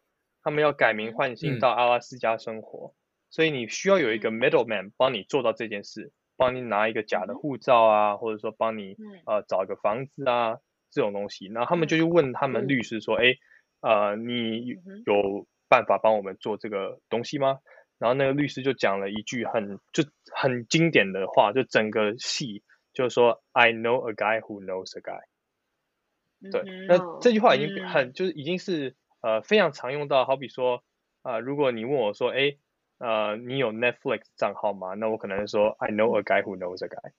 [0.43, 2.95] 他们要改名换姓到阿拉斯加生活，嗯、
[3.31, 10.59] 所以你需要有一个 middleman 帮你做到这件事，帮你拿一个假的护照啊，或者说帮你呃找一个房子啊
[10.91, 13.37] 这种东西，然后他们就去问他们律师说，哎、
[13.81, 17.59] 嗯，呃，你有办法帮我们做这个东西吗？
[17.99, 22.63] 然后那个律师就讲了一句很就很经典的话，就整个戏
[22.95, 25.21] 就是说 I know a guy who knows a guy。
[26.53, 30.85] 对，嗯、那这句话已经很、嗯、就是已经是呃非常常用到，好比说
[31.23, 32.57] 啊、呃，如果你问我说，哎，
[32.99, 34.95] 呃，你有 Netflix 账号吗？
[34.95, 37.13] 那我可能说 I know a guy who knows a guy。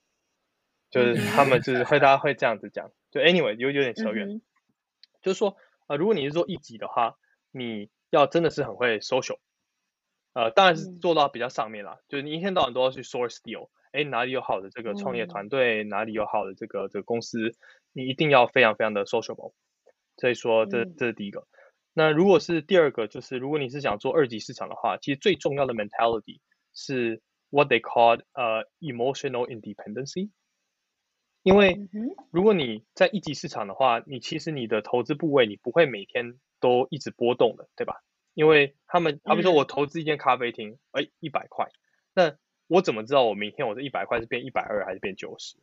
[0.91, 4.41] 就是他们就是会大家会这样子讲，就 anyway 有有点扯远，嗯、
[5.21, 7.15] 就是说呃，如果你是做一级的话，
[7.51, 9.37] 你要真的是很会 social，
[10.33, 17.53] 呃，当然是做到比较上面啦，嗯、就是你一天到晚都要去 source deal，哎，哪里有好的这个创业团队，嗯、哪里有好的这个这个公司，
[17.93, 19.53] 你一定要非常非常的 sociable，
[20.17, 21.41] 所以说这这是第一个。
[21.41, 21.47] 嗯、
[21.99, 26.39] 那如果是第二个，就是如果你是想做二级市场的话，其实最重要的 mentality
[26.73, 30.29] 是 what they call 呃、uh, emotional independency。
[31.43, 31.89] 因为
[32.31, 38.01] 如果你在一级市场的话，你其实你的投资部位你不会每天都一直波动的，对吧？
[38.33, 41.67] 因为他们，他们说我投资一间咖啡厅，哎，一百块，
[42.15, 45.57] 那我怎么知道我明天我这一百块是变一百二还是变九十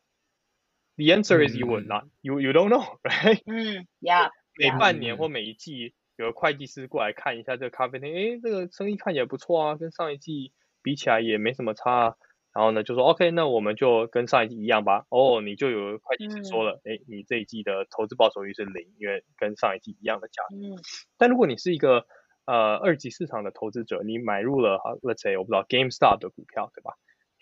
[0.97, 3.41] ？The answer is you will not, you you don't know, right？
[3.47, 4.33] 嗯，Yeah。
[4.59, 10.53] 每半年或每一季有个会计师过来看一下这个咖啡厅，哎，这个生意看起来不错啊，跟上一季
[10.83, 12.15] 比起来也没什么差啊。
[12.55, 15.05] 然后呢，就说 OK，那我们就跟上一季一样吧。
[15.11, 20.43] 哦，你就有会计师说了，哎、嗯，你这一季的投资报酬率是零，因为跟上一季一样的价。
[20.55, 20.73] 嗯。
[21.19, 22.07] 但如果你是一个
[22.47, 26.95] 呃二级市场的投资者，你买入了哈，Let's say 我不知道 GameStop 的股票，对吧？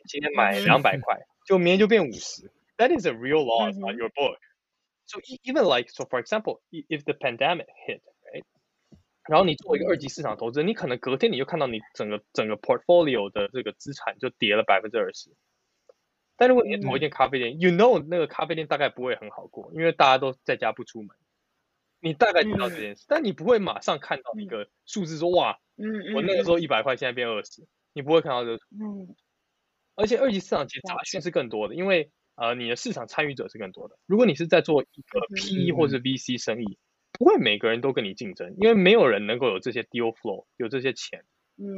[0.09, 2.51] 今天买两百块，嗯、就明天就变五十。
[2.77, 4.39] That is a real loss on your book.
[5.07, 8.01] So even like so, for example, if the pandemic hit.
[9.27, 15.31] 然后你作为一个二级市场投资人，你可能隔天你就看到你整个整个 portfolio 的这个资产就跌了百分之二十。
[16.37, 21.17] 但如果你投一间咖啡店，嗯，you know 那个咖啡店大概不会很好过，因为大家都在家不出门。
[22.01, 28.57] 你大概知道这件事，嗯，但你不会马上看到一个数字说哇，嗯，我那个时候一百块，现在变二十，你不会看到这个。
[28.73, 29.15] 嗯。
[29.95, 33.97] 而且二级市场其实杂讯是更多的，因为呃你的市场参与者是更多的。
[34.05, 36.79] 如果你是在做一个 PE 或者 VC 生意。
[37.16, 41.24] 不会每个人都跟你竞争，因为没有人能够有这些 deal flow，有这些钱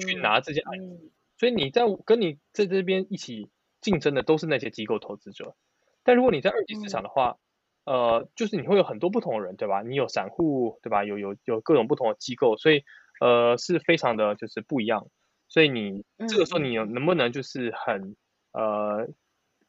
[0.00, 3.50] 去拿这些案子，嗯、所以你在跟你在这边一起
[3.82, 5.54] 竞争的都是那些机构投资者。
[6.02, 7.36] 但如果你在二级市场的话，
[7.84, 9.82] 嗯、呃，就是你会有很多不同的人，对吧？
[9.82, 11.04] 你有散户，对吧？
[11.04, 12.82] 有有有各种不同的机构，所以
[13.20, 15.06] 呃是非常的就是不一样。
[15.48, 18.16] 所以你这个时候你能不能就是很
[18.52, 19.08] 呃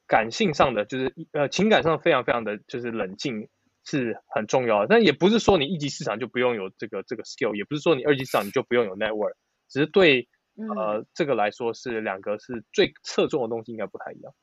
[0.07, 3.49] 感性上的，就是呃情感上非常非常的就是冷静。
[3.89, 9.33] 是很重要的，但也不是说你一级市场就不用有这个这个 skill，也不是说你二级市场你就不用有 network，
[9.69, 14.33] 只是对、嗯、呃这个来说是两个是最侧重的东西，应该不太一样。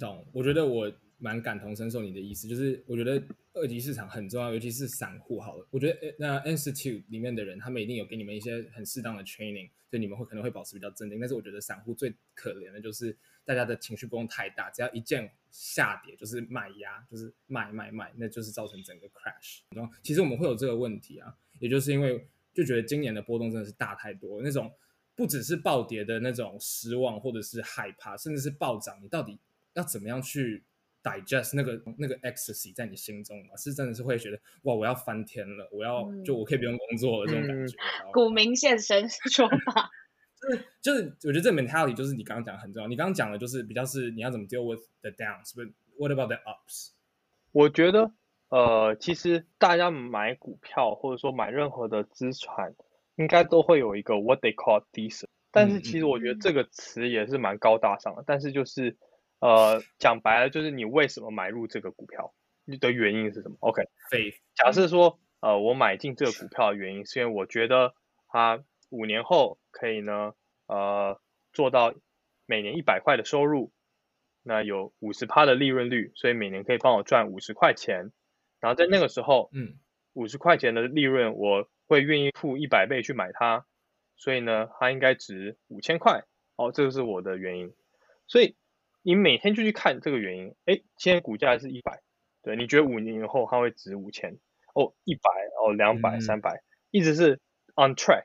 [0.00, 0.26] 懂？
[0.32, 5.38] 我觉得我蛮感同身受你的意思，就是我觉得二级市场很重要，尤其是散户。
[5.38, 11.20] 好了，我觉得那 institute 里面的人，他们一定有给你们一些很适当的 training，所以你们会可能会保持比较镇定。
[11.20, 13.14] 但是我觉得散户最可怜的就是。
[13.44, 19.60] 大家的情绪不用太大，只要一见下跌就是卖压，就是卖卖卖，那就是造成整个 crash。
[19.70, 24.72] 然后其实我们会有这个问题啊，也就是因为就觉得今年的波动真的是大太多，那种
[25.14, 29.38] 不只是暴跌的那种失望或者是害怕，甚至是暴涨，你到底
[29.74, 30.62] 要怎么样去
[31.02, 33.56] digest 那个那个 ecstasy 在你心中嘛？
[33.56, 37.74] 是真的是会觉得哇，我要翻天了，我要、嗯、就我可以不用工作了这种感觉。
[37.74, 39.90] 嗯、股民现身 说法。
[40.42, 42.88] 就是就是，我觉得这 mentality 就是你刚刚讲的很重要。
[42.88, 46.90] 你刚刚讲的就是比较是你要怎么 deal with the downs，是不是？What about the ups？
[47.52, 48.10] 我觉得，
[48.48, 52.74] 呃，其实大家买股票或者说买任何的资产，
[53.14, 55.28] 应该都会有一个 what they call decent。
[55.52, 58.22] 但是其实我觉得这个词也是蛮高大上的。
[58.22, 58.96] 嗯、但是就是，
[59.38, 64.34] 呃，讲白了就是你为什么买入这个股票，你的原因是什么？OK，faith。
[64.56, 67.94] 假设说，呃，我买进这个股票的原因是因为我觉得
[68.26, 68.64] 它。
[68.92, 70.34] 五年后可以呢，
[70.66, 71.18] 呃，
[71.54, 71.94] 做到
[72.44, 73.72] 每年一百块的收入，
[74.42, 78.12] 那有五十趴的利润率，所以每年可以帮我赚五十块钱。
[78.60, 79.78] 然后在那个时候，嗯，
[80.12, 83.64] 五十块钱的利润，我会愿意付一百倍去买它，
[84.16, 86.24] 所以呢，它应该值五千块。
[86.56, 87.74] 哦，这个是我的原因。
[88.26, 88.56] 所以
[89.02, 92.02] 你每天就去看这个原因，哎，现在股价是一百，
[92.42, 94.38] 对，你觉得五年以后它会值五千？
[94.74, 97.40] 哦，一百，哦，两百，三百，一直是
[97.74, 98.24] on track。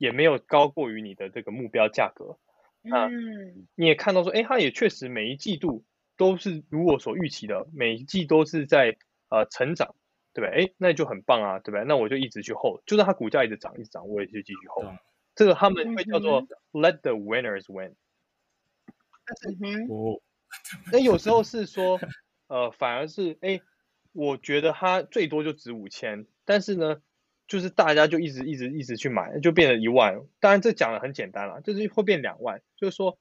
[0.00, 2.38] 也没有高过于你的这个目标价格，
[2.80, 3.10] 那
[3.74, 5.84] 你也看到说，哎，它也确实每一季度
[6.16, 8.96] 都是如我所预期的，每一季都是在
[9.28, 9.94] 呃成长，
[10.32, 10.50] 对吧？
[10.56, 11.84] 哎，那就很棒啊，对不对？
[11.84, 14.86] 那我就一直去 hold，就算它股价一直涨一直涨，我也就继续 hold。
[14.86, 14.98] 嗯、
[15.34, 17.94] 这个他们会叫做 let the winners win。
[19.26, 20.22] 但是，哦，
[20.90, 22.00] 那有时候是说，
[22.46, 23.60] 呃，反而是哎，
[24.14, 27.02] 我觉得它最多就值五千，但是呢。
[27.50, 30.20] 就是大家就一直一直一直去买，就变成一万。
[30.38, 32.62] 当然这讲的很简单了，就是会变两万。
[32.76, 33.18] 就是说，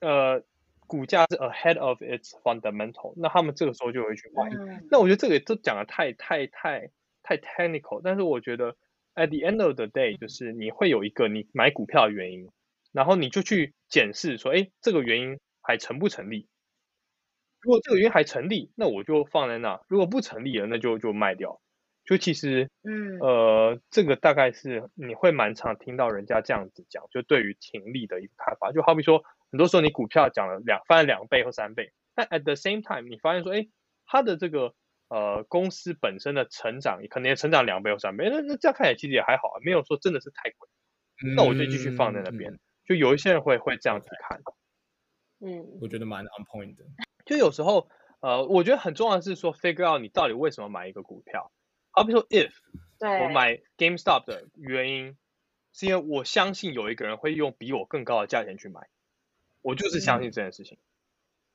[0.00, 0.42] 呃，
[0.86, 4.48] 股价是 ahead of its fundamental，那他们这个时候就会去买。
[4.48, 6.90] 嗯、那我觉得这个都讲的太太太
[7.22, 8.00] 太 technical。
[8.02, 8.76] 但是我觉得
[9.14, 12.48] at the end of the day，就是你会有一个你买股票的原因，
[12.92, 16.48] 然后你就去检视说，哎，这个原因还成不成立？
[17.60, 21.60] 如果这个原因还成立，那我就放在那；如果不成立了，那就就卖掉。
[22.04, 28.72] 就其实，嗯，呃，这个大概是你会蛮常听到人家这样子讲，就对于停利的一个看法。
[28.72, 33.68] 就好比说，很多时候你股票涨了两翻了两倍或三倍，但 at the same time 你发现说，哎，
[34.06, 34.74] 它的这个
[35.08, 40.68] 呃公司本身的成长可能也成长两倍或三倍，那那这样看起来其实也还好啊，没有说真的是太贵。
[41.36, 42.58] 那我就继续放在那边。
[42.86, 44.40] 就有一些人会会这样子看。
[45.40, 46.84] 嗯，我觉得蛮 on point 的。
[47.24, 47.88] 就有时候，
[48.20, 51.52] 呃，我觉得很重要的是说，figure out 你到底为什么买一个股票。
[51.90, 52.50] 好比说，if
[53.00, 55.16] 我买 GameStop 的原因，
[55.72, 58.88] 是因为我相信有一个人会用比我更高的价钱去买，
[59.62, 60.78] 我就是相信这件事情。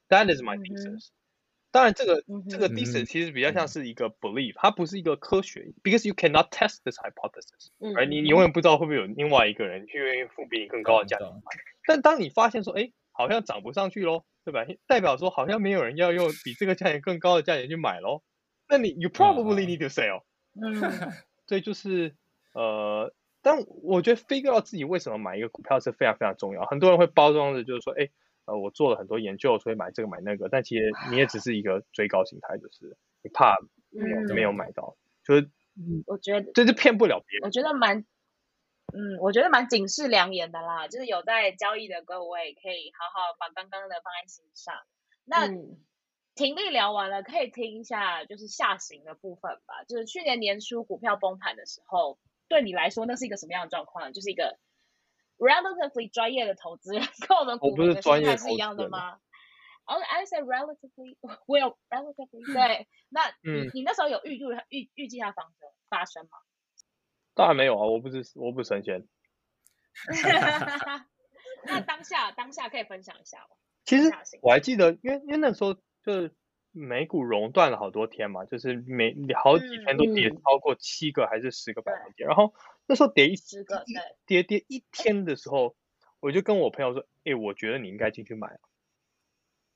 [0.08, 1.12] 嗯、That is my thesis、嗯。
[1.72, 11.34] 当然，这个、嗯、这个 thesis 其实比较像是一个 belief，、嗯、它不是一个科学，because you cannot test this hypothesis，而、你、你永远不知道会不会有另外一个人去愿意付比你更高的价钱买。
[11.34, 14.66] 嗯、但当你发现说，哎，好像涨不上去喽，对吧？
[14.88, 18.24] 代表说好像没有人要用比这个价钱更高的价钱去买喽。
[18.68, 20.24] 那你 you probably need to sell。
[20.56, 21.12] 嗯，
[21.48, 22.16] 对就是
[22.54, 26.66] 呃，但我觉得 figure out 自己为什么买一个股票是非常非常重要。
[26.66, 28.10] 很多人会包装的，就是说，哎，
[28.46, 30.48] 呃，我做了很多研究，所以买这个买那个。
[30.48, 33.58] 但其实你也只是一个追高心态，就是你怕
[33.90, 35.50] 没有、嗯、没有买到，就是
[36.08, 37.46] 我觉得这是骗不了别人。
[37.46, 38.00] 我觉得蛮，
[38.94, 40.88] 嗯，我觉得蛮警示良言的啦。
[40.88, 44.74] 就是有在交易的各位，可以好好把刚刚的放在心上。
[45.26, 45.48] 那。
[45.48, 45.78] 嗯
[46.36, 49.86] 停利聊完了，可以听一下就是下行的部分吧。
[49.88, 52.20] 就是去年年初股票崩盘的时候，
[52.50, 54.12] 对你来说那是一个什么样的状况？
[54.12, 54.60] 就是一个
[55.38, 59.14] relatively 专业的投资人，跟我们股民的心态是一样的吗？
[59.86, 62.44] 哦，I said relatively，well relatively。
[62.54, 65.54] 对，那你、嗯、你那时候有预预预预计它发生
[65.88, 66.38] 发生吗？
[67.34, 69.08] 当然没有啊，我不是我不是神仙。
[71.64, 73.56] 那当下当下可以分享一下吗？
[73.86, 75.78] 其实我还记得，因为因为那时候。
[76.06, 76.32] 就是
[76.72, 82.54] 美股熔断了好多天嘛，就是每好几天都跌超过七个还是十个百分点，嗯、然后
[82.86, 83.84] 那时候跌一十个，
[84.26, 85.76] 跌跌一天的时候，
[86.20, 88.60] 我就跟我朋友说，哎，我觉得你应该进去买，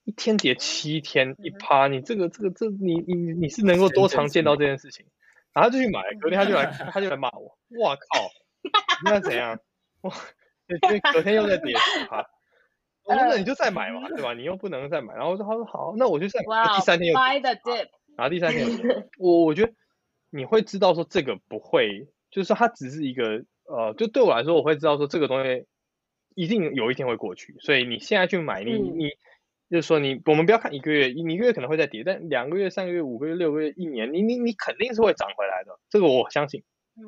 [0.03, 5.05] 一天跌七天一趴，你这个这个这你你你是能够多常见到这件事情，
[5.53, 8.29] 然后就去买，隔天他就来他就来骂我，哇靠，
[9.05, 9.59] 那怎样？
[10.01, 10.13] 哇，
[11.13, 12.29] 隔天又在跌十趴。
[13.15, 14.33] 那你就再买嘛，对吧？
[14.33, 16.75] 你又不能再买，然后我说他说好，那我就再买。
[16.75, 17.17] 第三天又
[17.63, 18.67] 跌，然后第三天
[19.17, 19.71] 我我觉得
[20.29, 25.65] 你会知道说这个不会，就是说它只是一个呃，就对我来说，我会知道说这个东西
[26.35, 29.09] 一定有一天会过去，所以你现在去买，你你
[29.69, 36.63] 就是说你我们不要看一个月，你一个月可能会再跌，但两个月、三个月、五个月、六个月、一年，你你你肯定是会涨回来的，这个我相信，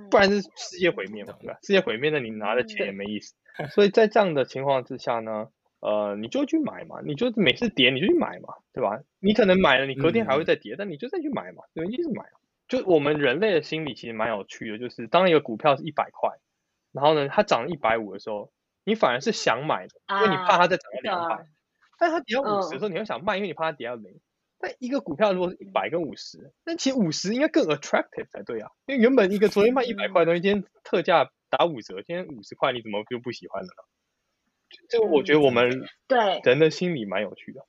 [0.09, 1.57] 不然是世界毁灭嘛，对吧？
[1.63, 3.33] 世界毁灭，那你拿的钱也没意思。
[3.71, 5.47] 所以在这样的情况之下呢？
[5.81, 9.01] 呃，你就去买嘛，你就每次跌你就去买嘛，对吧？
[9.19, 12.23] 你可能买了，你隔天还会再跌，嗯、但你就再去买嘛，对，一直买。
[12.67, 16.29] 就我们人类的心理其实蛮有趣的，就是当一个股票是一百块，
[16.93, 18.53] 然后呢，它涨一百五的时候，
[18.85, 21.45] 你反而是想买的，因为你怕它再涨到两百。
[21.97, 24.21] 但它跌到五十的时候，你会想卖，因为你怕它跌到零。
[24.59, 33.83] 但一个股票如果是一百跟五十，那其实五十应该更 attractive 才对啊，因为原本一个昨天卖一百块的东西，今天特价打五折，今天五十块，你怎么就不喜欢了呢？
[34.89, 35.69] 这个我觉得我们
[36.07, 37.65] 对人的心理蛮有趣的。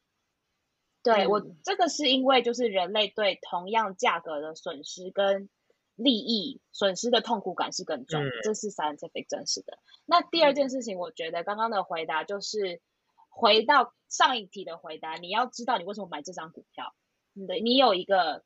[1.02, 5.48] 对，对我这个是因为就是人类对同样价格的损失跟
[5.96, 9.78] 利益损失的痛苦感是更重，嗯、这是 scientific 真实的。
[10.06, 12.80] 那第二件事情，我觉得刚刚的回答就是
[13.28, 16.94] 回到上一题的回答，你要知道你为什么买这张股票，
[17.32, 18.44] 你的你有一个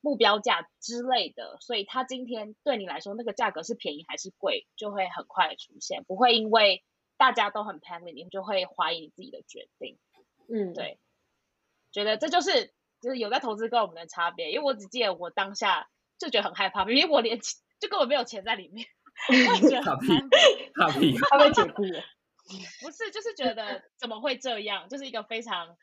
[0.00, 6.82] 目标价之类的，所以它今天对你来说那个价格是便宜还是贵，就会很快出现，不会因为。
[7.18, 9.98] 大家都很 panic，你就会怀疑你自己的决定。
[10.48, 10.98] 嗯，对，
[11.92, 14.50] 觉得这就是就是有在投资跟我们的差别。
[14.50, 17.38] 因为我只记得我当下就觉得很害怕，因为我连
[17.78, 18.86] 就根本没有钱在里面，
[19.28, 19.98] 我觉得很
[20.74, 21.82] 怕屁，怕被解雇。
[22.80, 25.76] 不是，就是觉得怎么会这样，就是一个非常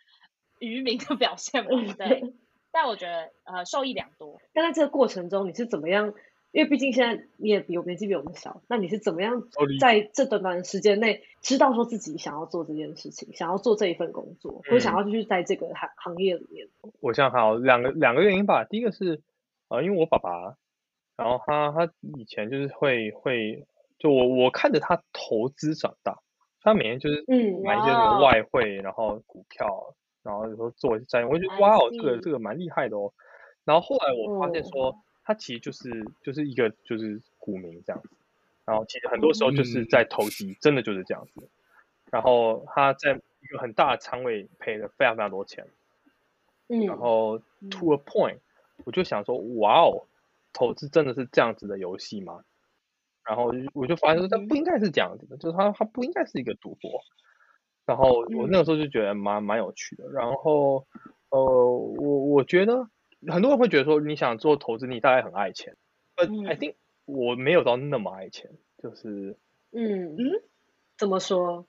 [0.58, 1.70] 愚民的表现嘛。
[1.94, 2.34] 对，
[2.72, 4.42] 但我觉得呃受益良多。
[4.52, 6.16] 但在这个过程中，你是怎么样？
[6.56, 9.44] 因为毕竟现在你也比我年纪比我们小，那你是怎么样
[9.78, 16.66] 在这短短的时间内知道说自己想要做这件事情，想要做这一份工作，或者想要继续在这个行行业里面？
[17.02, 18.64] 我想还有两个两个原因吧。
[18.64, 19.22] 第一个是
[19.68, 20.56] 呃，因为我爸爸，
[21.18, 23.66] 然后他他以前就是会会
[24.00, 26.20] 就我我看着他投资长大，
[26.62, 29.94] 他每天就是嗯买一些什么外汇，然后股票，
[30.24, 33.12] 然后有时候做一些债，我就觉得哇哦，这个这个蛮厉害的哦。
[33.66, 34.96] 然后后来我发现说。
[35.26, 38.10] 他其实就是就是一个就是股民这样子，
[38.64, 41.50] 然后其实很多时候就是在投机，嗯、真的就是这样子。
[42.12, 45.68] 然后他在一个很大的仓位赔了非常非常多钱，
[46.68, 47.40] 嗯，然后
[47.72, 48.38] to a point，
[48.86, 50.06] 我就想说，哇哦，
[50.54, 52.46] 投资真的是这样子的游戏吗？
[53.24, 57.02] 然后我就发现说，它不应该是这样子的，就是它它不应该是一个赌博。
[57.86, 60.08] 然后我那个时候就觉得蛮蛮有趣的。
[60.12, 60.86] 然后
[61.30, 62.88] 呃，我我觉得
[63.32, 65.76] 很多人会觉得说，你想做投资，你大概很爱钱。
[66.16, 68.52] 呃，I think 我没有到那么爱钱，
[68.82, 69.38] 就是
[69.72, 70.44] 嗯嗯，
[70.98, 71.68] 怎么说？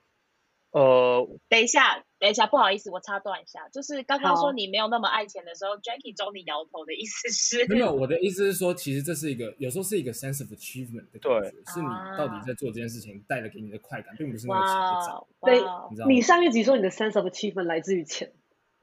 [0.73, 7.67] 呃，等一下，等一下，不好意思，我插断一下，就是刚刚说你没有那么爱钱的时候，Jackie 朝你摇头的意思是？
[7.69, 11.89] 没有，我的意思是说，其实这是一个有时候是一个 sense of achievement 的感觉，对，是你
[12.19, 15.27] 到底在做这件事情带来给你的快感，并不是那个钱的涨。
[15.41, 15.55] 对，
[15.91, 18.31] 你知道你上一集说你的 sense of achievement 来自于钱，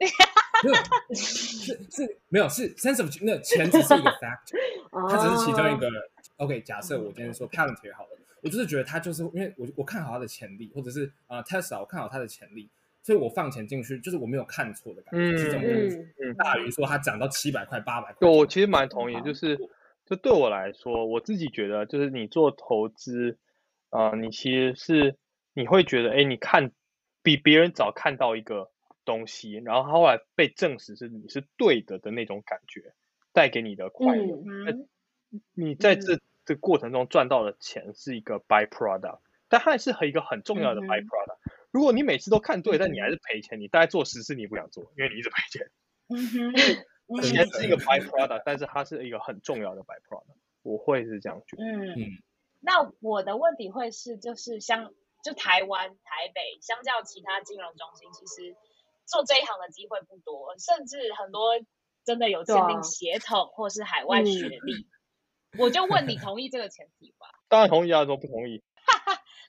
[1.14, 4.58] 是是没有是 sense of 那钱只是一个 factor，
[5.10, 5.88] 它只是其中一个。
[6.36, 8.10] OK，假设我今天说 Palantir 好了。
[8.42, 12.68] 我就是觉得他就是因为我我看好他的潜力，或者是呃 Tesla 我看好他的潜力，
[13.02, 15.62] 所以我放钱进去，就是我没有看错的感觉，是这种
[16.18, 18.16] 嗯大于说它涨到七百块八百块。
[18.20, 19.56] 对，我其实蛮同意，就是
[20.04, 23.38] 就对我来说，我自己觉得就是你做投资，
[23.88, 25.16] 啊、呃，你其实是
[25.54, 26.70] 你会觉得，哎，你看
[27.22, 28.70] 比别人早看到一个
[29.04, 32.94] 东西，然后后来被证实是你是对的的那种感觉，
[33.32, 34.36] 带给你的快乐。
[34.46, 34.88] 嗯、
[35.54, 36.16] 你在这。
[36.16, 41.38] 嗯这过程中赚到的钱是一个 byproduct，但它也是很一个很重要的 byproduct。
[41.42, 45.70] 嗯、如果你每次都看对，嗯、但你还是赔钱，你大概做十次你也不想做，因为你一直赔钱。
[46.10, 46.52] 嗯
[47.08, 50.36] 哼， 钱是一个 byproduct，但是它是一个很重要的 byproduct。
[50.60, 51.64] 我会是这样觉得。
[51.64, 52.22] 嗯嗯。
[52.60, 54.92] 那我的问题会是，就是像
[55.24, 58.54] 就台湾台北，相较其他金融中心，其实
[59.06, 61.52] 做这一行的机会不多，甚至很多
[62.04, 64.72] 真的有签订协同或是海外学历。
[64.74, 64.90] 嗯
[65.56, 67.28] 我就问你同意这个前提吧？
[67.48, 68.64] 当然同意啊，怎么不同意？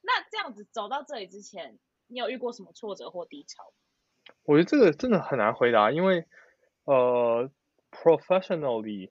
[0.03, 3.73] 那这样子走到这里之前，你有遇过什么挫折或低潮？
[4.43, 6.25] 我觉得这个真的很难回答，因为
[6.83, 7.49] 呃
[7.89, 9.09] ，professionally，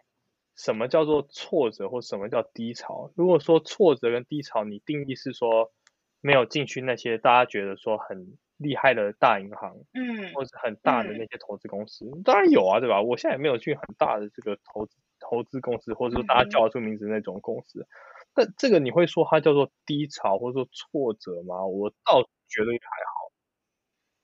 [0.54, 3.10] 什么叫做挫折或什么叫低潮？
[3.16, 5.72] 如果说挫折跟低潮，你定义是说
[6.20, 13.02] 没有进去那些大家觉得说很厉害的大银行，嗯，或者很大的那些投资公司，嗯、当然有啊，对吧？
[13.02, 14.96] 我现在也没有去很大的这个投资。
[15.20, 17.86] 投资公司，或者说大家叫得出名字那种公司，
[18.34, 21.64] 那、嗯、这个你会说它叫做低潮或者说挫折吗？
[21.64, 23.32] 我倒觉得还好。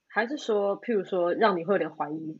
[0.08, 2.38] 还是说，譬如说，让你会有点怀疑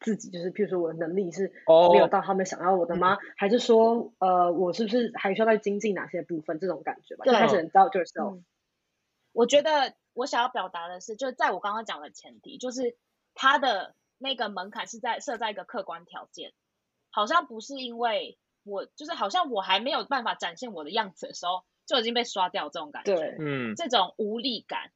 [0.00, 1.50] 自己，就是譬如说，我的能力是
[1.92, 3.14] 没有到他们想要我的吗？
[3.14, 6.58] 哦、还是说，呃，我是不是还需要再精进哪些部分？
[6.58, 8.42] 这种感觉吧，就开始 doubt yourself。
[9.32, 12.96] 我觉得我想要表达的是，就是在我刚刚讲的前提，就是
[13.34, 16.52] 他的那个门槛是在设在一个客观条件。
[17.14, 23.14] 好像不是因为我，就是好像我还没有办法展现我的样子的时候，就已经被刷掉这种感觉。
[23.14, 24.92] 对，嗯，这种无力感，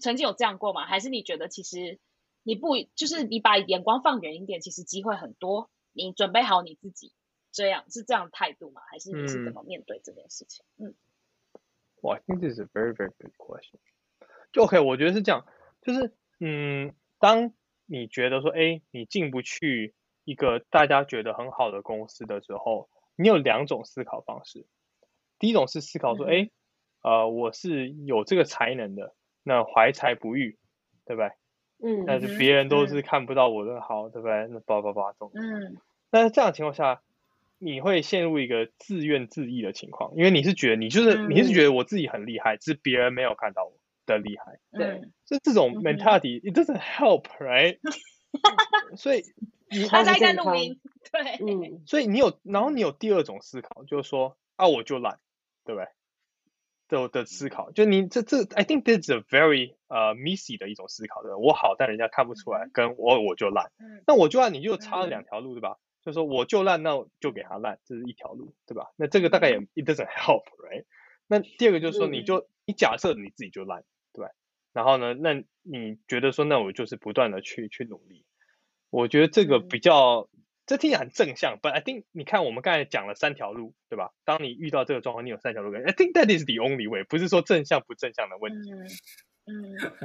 [0.00, 0.86] 曾经有这样过吗？
[0.86, 1.98] 还是你觉得其实
[2.44, 7.12] 你不，就是你把眼光放远一点，其实机会很多，你准备好你自己，
[7.50, 8.82] 这样是这样的态度吗？
[8.88, 10.64] 还是你是怎么面对这件事情？
[10.76, 10.94] 嗯，
[12.02, 13.80] 哇、嗯 well，I think this is a very very good question。
[14.52, 15.46] 就 OK，我觉得是这样，
[15.82, 17.52] 就是嗯，当
[17.86, 19.94] 你觉得说，哎，你进不去。
[20.24, 24.66] 一个大家觉得很好的公司的时候，你有两种思考方式。
[25.40, 26.50] 第一种是思考说，哎、嗯，
[27.02, 30.60] 呃，我是有这个才能的，那怀才不遇，
[31.06, 31.32] 对不对？
[31.82, 32.04] 嗯。
[32.06, 34.46] 但是别人都是看不到我的好，嗯、对不对？
[34.48, 35.32] 那叭叭叭这种。
[35.34, 35.76] 嗯。
[36.08, 37.02] 但是这样的情况下，
[37.58, 43.72] 你会陷入一个自怨自艾的情况，因为你是觉得你就是、嗯、你是觉得我自己很厉害，只是别人没有看到我
[44.06, 44.60] 的厉害。
[44.72, 45.02] 对。
[45.26, 47.78] 就这种 mentality，it doesn't help，right？
[48.96, 49.22] 所以。
[49.88, 50.78] 他在在录音，
[51.10, 55.18] 对，嗯，所以你有，然后你有第二种思考，就是说啊，我就烂，
[55.64, 55.88] 对不对？
[56.88, 61.38] 的的思考，就你这这，I think this is a very 呃、uh, messy 的一种思考，对吧？
[61.38, 63.72] 我好，但人家看不出来，跟我我就烂，
[64.06, 65.78] 那我就烂，你就差了两条路，对吧？
[66.04, 68.90] 就是说我就烂，那我就给他烂，这是一条路，对吧？
[68.96, 70.84] 那这个大概也 it doesn't help，right？
[71.28, 74.30] 那第二个就是说，你就你假设你自己就烂，对吧？
[74.72, 78.24] 然后呢，那你觉得说，那我就是不断的去去努力。
[78.90, 84.12] 我觉得这个比较，嗯、这听起来很正向，but I think 你看我们刚才讲了三条路，对吧？
[84.24, 85.74] 当你遇到这个状况，你有三条路。
[85.74, 88.70] I think that is the only way，不是说正向不正向的问题。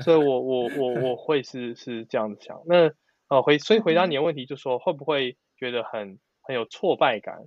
[0.02, 2.62] 所以我我我我会是是这样子想。
[2.66, 2.92] 那
[3.28, 7.46] 呃回所以回答你的问题，就是说会不会觉得很很有挫败感？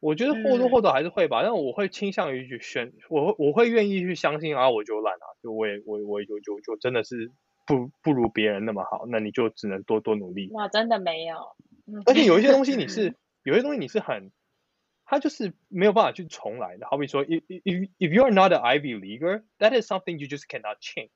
[0.00, 7.30] 我觉得或多或少还是会吧，嗯、但我会倾向于去选，我我会愿意去相信啊，我就烂啊，就我也我我就就就真的是。
[7.68, 10.48] 不不如别人那么好，那你就只能多多努力。
[10.52, 11.36] 哇，真的没有。
[12.06, 14.32] 而且有一些东西你 是，有些东西你是很，
[15.04, 16.86] 它就是没有办法去重来的。
[16.86, 21.10] 好比说，if if if you are not an Ivy Leaguer, that is something you just cannot change，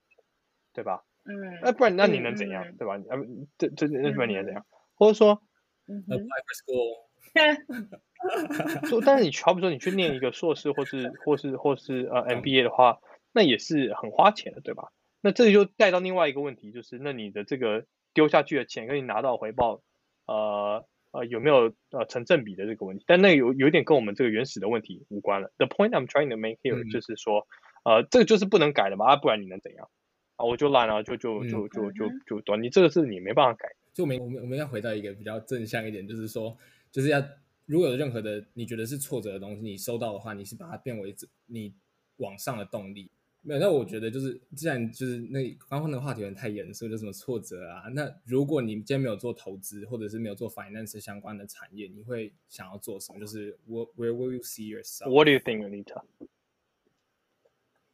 [0.74, 1.05] 对吧？
[1.24, 1.59] 嗯。
[1.62, 2.97] 那不然那你能怎样，嗯、对吧？
[2.97, 3.16] 啊，
[3.57, 4.62] 这这那不然你能怎样？
[4.62, 5.41] 嗯、或者说
[5.87, 7.11] 嗯 apply for school。
[8.88, 12.98] 就但是你好比说你去念一个硕士或是或是或是呃 MBA 的话，
[13.32, 14.92] 那也是很花钱的，对吧？
[15.20, 19.82] 那这就带到另外一个问题，就是那你的这个丢下去的钱跟你拿到回报，
[20.26, 23.04] 呃呃有没有呃成正比的这个问题？
[23.06, 25.52] 但那有有一点跟我们这个原始的问题无关了。
[25.58, 27.46] The point I'm trying to make here、嗯、就是说，
[27.84, 29.88] 呃，这个就是不能改的嘛，啊，不然你能怎样？
[30.36, 33.68] 啊，我就烂了，就就就就就就短，你这个是你没办法改。
[33.94, 36.56] 就我们我们我们要回到一个比较正向一点，就是说。
[36.93, 37.20] 就是要，
[37.66, 41.12] 如果有任何的你觉得是挫折的东西，你收到的话，你是把它变为
[41.47, 41.74] 你
[42.18, 43.11] 往上的动力。
[43.45, 47.88] 没有，那我觉得就是，既然就是那刚刚那个话题有点太严肃，就什么挫折啊？
[47.93, 53.18] 那如果你今天没有做投资，或者是没有做 finance 相关的产业，你会想要做什么？
[53.18, 56.03] 就是 where where will you see yourself？What do you think, Anita?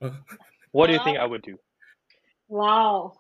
[0.70, 1.59] What do you think I would do?
[2.49, 3.16] Wow.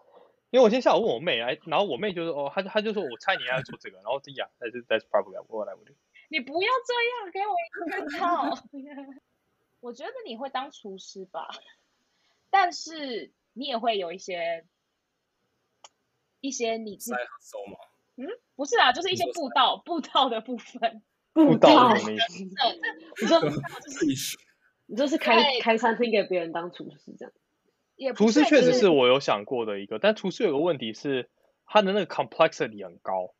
[0.50, 5.94] 因为我今天下午问我妹，哎，然后我妹就说，哦，她她就说我猜你要做这个，然后这样，that's that's probably what I would do。
[6.30, 8.50] 你不要这样，给我一个套。
[9.80, 11.48] 我觉得你会当厨师吧，
[12.50, 14.64] 但是你也会有一些
[16.40, 17.78] 一些你自己收吗？
[18.16, 18.26] 嗯，
[18.56, 21.02] 不是啊，就是一些步道步道的部分。
[21.32, 22.42] 步道什么意思？
[23.20, 23.40] 你说
[24.86, 27.32] 你就是开开餐厅给别人当厨师这样。
[28.14, 31.28] 厨师确实是我有想过的一个，但厨师有个问题是，
[31.66, 33.34] 它的那个 complexity 很高，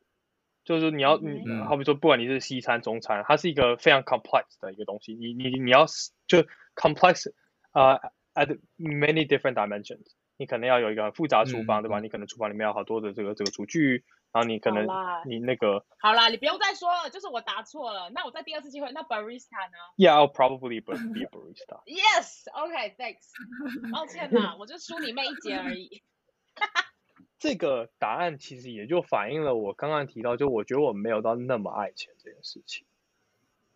[0.64, 5.86] 就是你要，你、嗯、好比说，不管你是西餐、中餐，它是一个非常 complex 的一个东西，你你你要
[6.26, 6.44] 就
[6.74, 7.32] complex
[7.70, 10.06] 啊、uh, at many different dimensions，
[10.36, 12.00] 你可能要有一个很复杂的厨房，嗯、对吧？
[12.00, 14.04] 你可能厨房里面有好多的这个这个厨具。
[14.30, 14.86] 然后你可能
[15.26, 18.10] 你那个好啦，你不用再说了，就是我答错了。
[18.10, 21.82] 那我再第二次机会，那 barista 呢？Yeah, I'll probably be a barista.
[21.86, 23.30] Yes, OK, thanks.
[23.90, 26.02] 抱歉啦，我就输你妹一截而已。
[27.38, 32.86] 这个答案其实也就反映了我刚刚提到，就我觉得我没有到那么爱钱这件事情。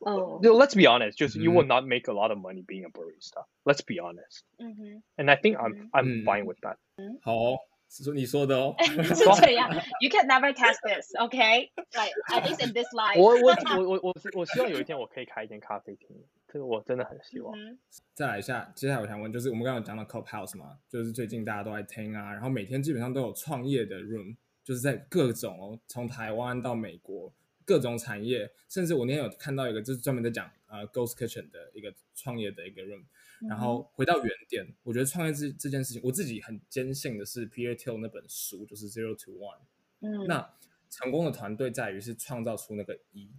[0.01, 0.41] 哦。
[0.43, 3.47] 就 Let's be honest，就是 you will not make a lot of money being a barista.
[3.65, 4.43] Let's be honest.
[4.59, 5.03] 嗯哼。
[5.17, 6.77] And I think I'm I'm fine with that.
[6.97, 7.21] 嗯。
[7.23, 7.65] 好。
[7.95, 9.71] 是说你说的哦， 是这样。
[10.01, 11.71] You can never test this, OK?
[11.93, 13.21] Like at least in this life.
[13.21, 16.17] 我我我我我我希望有一天我可以开一间咖啡厅，
[16.49, 17.55] 这个我真的很希望。
[17.55, 17.79] 嗯、
[18.15, 27.31] 再来一下，接下来我想问，就是我们刚刚有讲到 Clubhouse 嘛，就是最近大家都在听啊，然后每天基本上都有创业的 room，就是在各种哦，从台湾到美国
[27.67, 33.05] 各种产业，甚至我那天有看到一个就是专门在讲呃 Ghost Kitchen 的一个创业的一个 room。
[33.49, 39.59] 然后回到原点，嗯、我觉得创业这这件事情，我自己很坚信的是 Peter Thiel 那本书，就是 Zero to One。
[40.01, 40.55] 嗯，那
[40.91, 43.31] 成功的团队在于是创造出那个一，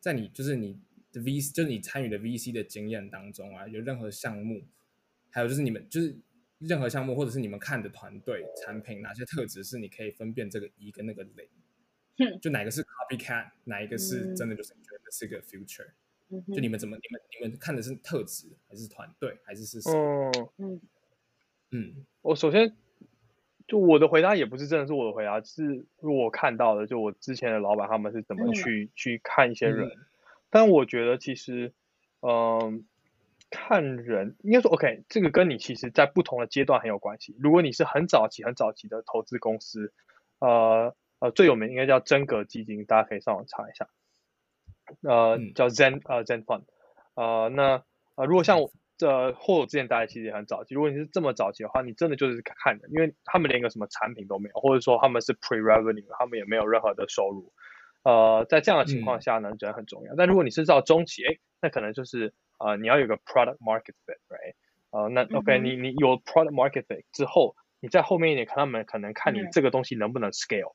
[0.00, 0.80] 在你就是你
[1.12, 4.66] 的 VC，就是你参与的 VC 的经验当中啊，有任何项目，
[5.30, 6.16] 还有就是你们就是
[6.58, 11.46] 任何项目，或者是你们看的团队产品，哪些特质是你可以分辨这个一跟那个零？
[12.18, 15.90] 嗯，就哪个是 Copycat，哪一个是真的就是你觉得是个 Future？
[16.28, 16.96] 就你们怎么？
[16.96, 20.30] 你们你们看的是特质，还是团队，还是是什么？
[20.58, 20.80] 嗯
[21.70, 22.76] 嗯，我首先
[23.68, 29.88] 就我的回答也不是真的是我的回答，是我看到的，就我之前的老板他们是怎么去、嗯、去看一些人。
[29.88, 30.06] 嗯、
[30.50, 31.72] 但我觉得其实，
[32.20, 32.80] 嗯、呃，
[33.50, 37.36] 看人应该说 OK，这个跟你其实在不同的阶段很有关系。
[37.38, 39.92] 如果你是很早期、很早期的投资公司，
[40.40, 43.88] 呃呃，最有名应该叫真格基金，大家可以上网查一下。
[45.02, 46.62] 呃，叫 Zen 呃 Zen Fund，
[47.14, 47.82] 呃，那
[48.14, 57.52] 呃，如果像我这或我之前待的其实也很早期，如果你是这么早期的话，你真的就是看的，因为他们连个什么产品都没有，或者说他们是 pre-revenue，他们也没有任何的收入。
[58.04, 60.14] 呃，在这样的情况下呢，人很重要。
[60.16, 64.54] 但如果你是到中期，哎，那可能就是呃，你要有个 product market fit，right？
[64.90, 70.74] 呃，那 OK，你你有 product market fit 之后，你在后面一点，看他们可能看你这个东西能不能 scale。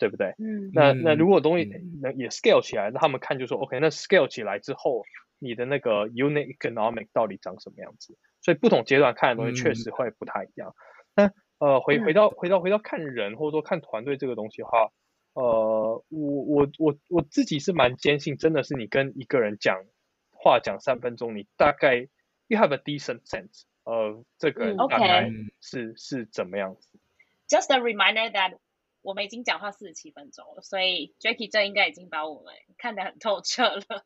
[0.00, 0.34] 对不对？
[0.38, 1.70] 嗯，那那如果东西
[2.02, 5.04] 能也 scale 起来，那他们看就说 OK，那 scale 起来之后，
[5.38, 8.16] 你的那个 unit economic 到底长什么样子？
[8.40, 10.74] 所以不同阶段看的东西确实会不太一样。
[11.14, 14.90] 那呃，回回到回到回到看人或者说看团队这个东西的话，
[15.34, 19.84] 呃，我我我我自己是蛮坚信，真的是你跟一个人讲
[20.30, 22.08] 话讲三分钟，你大概
[22.46, 25.30] you have a decent sense of 这个人大概
[25.60, 26.98] 是是怎么样子。
[27.46, 28.56] Just a reminder that
[29.02, 34.04] 我们已经讲话四十七分钟了，所以 Jacky 这应该已经把我们看得很透彻了。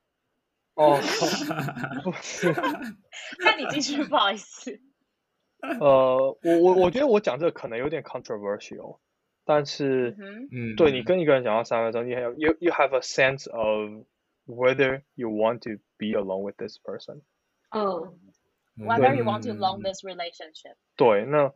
[0.74, 0.98] 哦，
[3.40, 4.80] 那你继续，不好意思。
[5.60, 8.98] 呃，我我我觉得我讲这个可能有点 controversial，
[9.44, 10.16] 但是，
[10.50, 14.04] 嗯，对你跟一个人讲话三分钟，你 have you you have a sense of
[14.46, 17.22] whether you want to be alone with this person。
[17.70, 18.18] 嗯
[18.76, 20.76] ，whether you want to long this relationship。
[20.96, 21.52] 对，那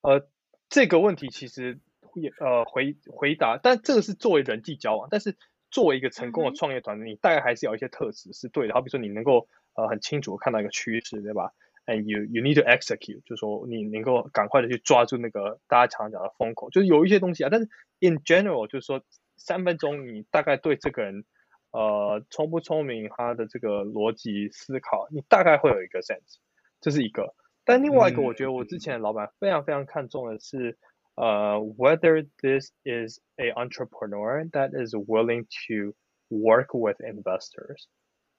[0.00, 0.28] 呃，
[0.70, 1.80] 这个问题其实。
[2.20, 5.36] 也呃回回答，但这个是作为人际交往，但是
[5.70, 8.74] 作为一个成功的创业团队，你大概还是有一些特质是对的。
[8.74, 11.52] 好比说你能够呃很清楚看到一个趋势，对吧
[11.86, 17.48] ？And you you need to execute，就是说你能够赶快的去抓住那个大家常常讲的风口，就是有一些东西啊。
[17.50, 17.68] 但是
[18.00, 19.02] in general，就是说
[19.36, 21.24] 三分钟你大概对这个人
[21.70, 26.36] 呃聪不聪明，他的这个逻辑思考，你大概会有一个 sense，
[26.80, 27.34] 这是一个。
[27.64, 30.78] 但另外一个，我觉得我之前的老板非常非常看重的是，
[31.18, 35.96] 呃、uh,，whether this is a entrepreneur that is willing to
[36.28, 37.86] work with investors，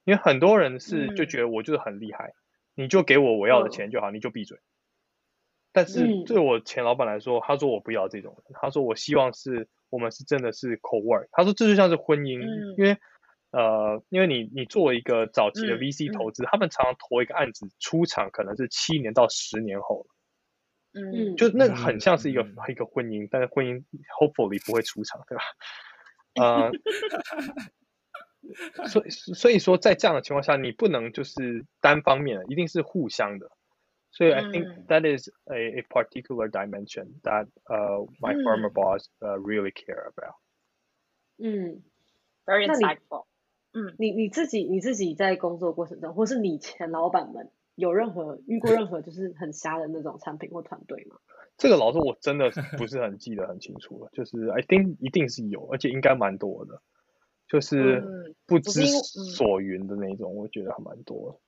[0.05, 2.29] 因为很多人是就觉得我就是很厉害，
[2.75, 4.59] 嗯、你就给我我要的钱就好，嗯、你就闭嘴。
[5.73, 12.97] 但是对我前老板来说，他说我不要这种人，他说我希望是我们是真的是 co-work，他说这就像是婚姻，嗯、因为。
[13.51, 20.15] 呃，因为你你作为一个早期的 VC 投资，他们常常投一个案子出场可能是七年到十年后了，
[20.93, 23.83] 嗯，就那个很像是一个、嗯、一个婚姻，但是婚姻
[24.19, 25.43] hopefully 不会出场，对吧？
[26.35, 26.71] 呃，
[28.87, 33.51] 所以所以说在这样的情况下，你不能就是单方面的，一定是互相的。
[34.11, 39.71] 所以 I think that is a a particular dimension that uh my former boss uh really
[39.71, 40.35] care about。
[41.37, 41.83] 嗯
[42.45, 43.27] ，very insightful。
[43.71, 51.15] 嗯，你你自己你自己在工作过程中，或是你前老板们有任何遇过任何就是很瞎的那种产品或团队吗？
[51.57, 56.81] 这个老师我真的不是很记得很清楚了，就是 I think 一定是有，而且应该蛮多的，
[57.47, 61.39] 就是不知所云的那种，我觉得还蛮多的，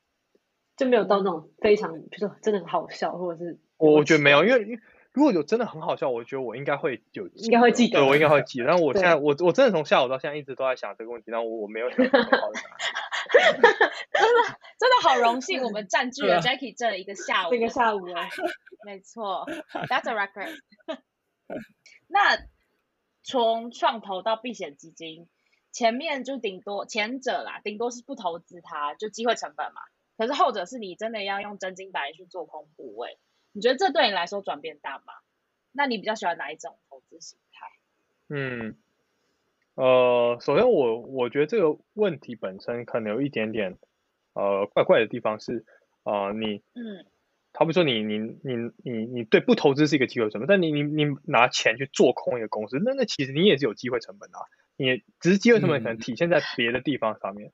[0.78, 4.80] 就没有到那种非常就是真的很好笑，或者是我我觉得没有，因为。
[5.14, 8.66] 如果有真的很好笑，我觉得我应该会有，应该会记得，对，我应该会记得。
[8.66, 12.78] 但我现在，我我真的从下午到现在一直都在想这个问题，但我我没有想到很好的答案。
[13.42, 18.28] 真的真的好荣幸，我们占据了 Jackie 这一个下午，这个下午啊，
[18.86, 19.46] 没错
[19.88, 20.60] ，That's a record。
[22.08, 22.38] 那
[23.24, 25.28] 从创投到避险基金，
[25.72, 29.82] 前面就顶多前者啦，顶多是不投资它，就机会成本嘛。
[30.18, 33.18] 可是后者是你真的要用真金白银去做空部位。
[33.54, 35.14] 你觉得这对你来说转变大吗？
[35.72, 37.68] 那你比较喜欢哪一种投资形态？
[38.30, 38.78] 嗯，
[39.82, 43.80] 呃，首先我我觉得这个问题本身可能有一点点
[44.36, 45.66] 呃怪怪的地方是，
[46.04, 47.04] 呃，你嗯，
[47.52, 54.46] 好比说你你你你你对不投资是一个机会成本，但你你你拿钱去做空一个公司，那那其实你也是有机会成本的啊，
[54.78, 57.48] 你只是机会成本可能体现在别的地方上面。
[57.48, 57.54] 嗯、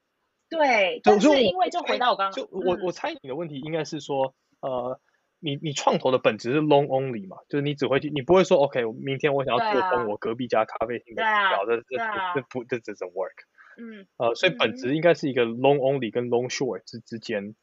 [0.50, 5.00] 对，但是因为就回到我刚刚，就我我猜你的问题应该是说，呃。
[5.40, 11.98] 你你创投的本质是 long only 嘛，就是你只会去，你不会说 OK，明天我想要做空我隔壁家咖啡厅的股票，这这
[12.36, 13.36] 这不这这 doesn't work。
[13.80, 17.56] 嗯，呃，所以本质应该是一个 long only 跟 long short 之之间，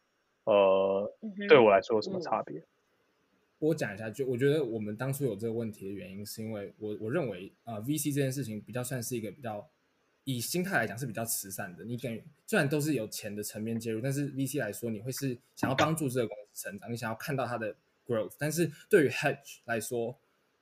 [0.45, 1.13] 呃，
[1.49, 2.65] 对我来说有什么差别？
[3.59, 9.69] 我讲一下，就我觉得我们当初有这个问题的原因，是因为我我认为啊，呃，VC 这件事情比较算是一个比较。
[10.25, 18.33] 以心态来讲是比较慈善的，你等于虽然都是有钱的层面介入，但是 VC 来说，你会是想要帮助这个公司成长，你想要看到它的 growth。
[18.39, 20.19] 但是对于 hedge 来说，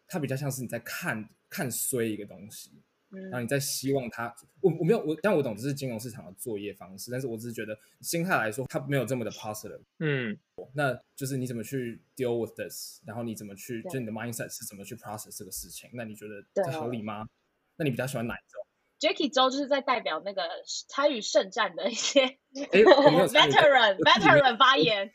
[0.07, 2.71] 它比较像是你在看看衰一个东西，
[3.11, 4.35] 嗯，然后你在希望它。
[4.61, 9.81] 我我没有我，但我懂这是金融市场的作业方式，但是我只是觉得心态来说，它没有这么的 positive。
[9.99, 10.37] 嗯，
[10.75, 15.91] 那就是你怎么去 deal with this，然后你怎么去，就你的 mindset 是怎么去 process 这个事情？
[15.93, 17.29] 那你觉得这合理吗？
[17.77, 18.62] 那你比较喜欢哪一种
[19.03, 20.43] ？Jacky 周就是在代表那个
[20.87, 25.11] 参与圣战的一些 veteran veteran 发言。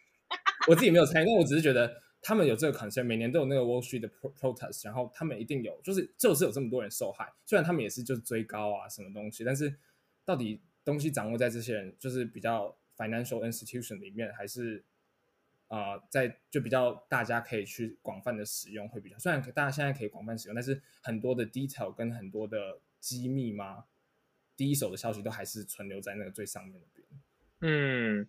[0.67, 7.31] 我自己没有参与，但我只是觉得他们有这个 concern，每年都有那个 Wall Street 的 protest，然后他们一定有，就是就是有这么多人受害。
[7.45, 9.73] 虽然他们也是就是追高啊什么东西，但是
[10.25, 14.83] 到底东西掌握在这些人，就是比较 financial institution 里面，还是
[15.69, 19.17] 啊、呃、在就比较大家可以去广泛的使用会比较。
[19.17, 22.81] 虽然大家现在可以广泛使用，但是很多的 detail 跟很多的。
[23.07, 23.85] 机密吗？
[24.57, 27.07] 第一手的消息都还是存留在那个最上面那边。
[27.61, 28.27] 嗯，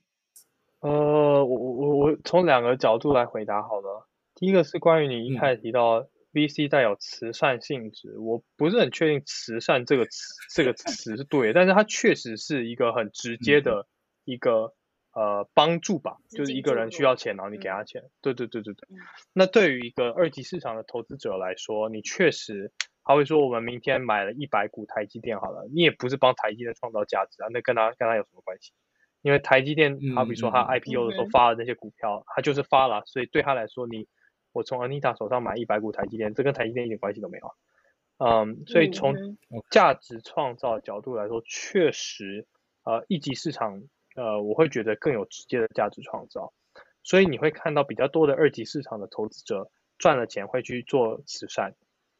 [0.78, 4.06] 呃，我我我我从两个角度来回答好了。
[4.36, 13.88] 第一个是关于你一开始提到 VC 带有慈善性质，嗯、我不是很确定“慈善”这个词这个词是对的，但是它确实是一个很直接的
[14.24, 14.74] 一个、
[15.12, 18.02] 嗯、呃帮助吧，就是一个人需要钱，然后你给他钱。
[18.02, 18.88] 嗯、对对对对对。
[18.92, 18.98] 嗯、
[19.32, 22.70] 那对于一个二级市场的投资者来说，你确实。
[23.08, 28.74] 他会说：“我们明天买了一百股台积电，好了，你也不是帮台积电创造价值啊，那跟他跟他有什么关系？
[29.22, 34.06] 因为台积电，好比说他 IPO 的时候发了那些股票，他就是发了，所以对他来说，你
[34.52, 37.54] 我从 Anita 手上买一百股台积电，这跟台积电一点关系都没有。
[38.18, 39.14] 嗯，所以从
[39.70, 42.46] 价值创造的角度来说，确实，
[42.84, 43.84] 呃，一级市场，
[44.16, 46.52] 呃，我会觉得更有直接的价值创造。
[47.02, 51.74] 所以你会看到比较多的二级市场的投资者赚了钱会去做慈善。”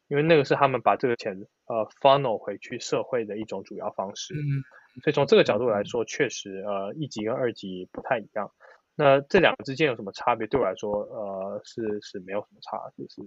[0.09, 4.33] 因为那个是他们把这个钱呃 funnel 回去社会的一种主要方式。
[4.33, 4.65] 嗯，
[5.03, 8.51] 所以从这个角度来说，确实呃一级跟二级不太一样。
[8.95, 10.47] 那这两个之间有什么差别？
[10.47, 13.21] 对我来说，呃是是没有什么差，就是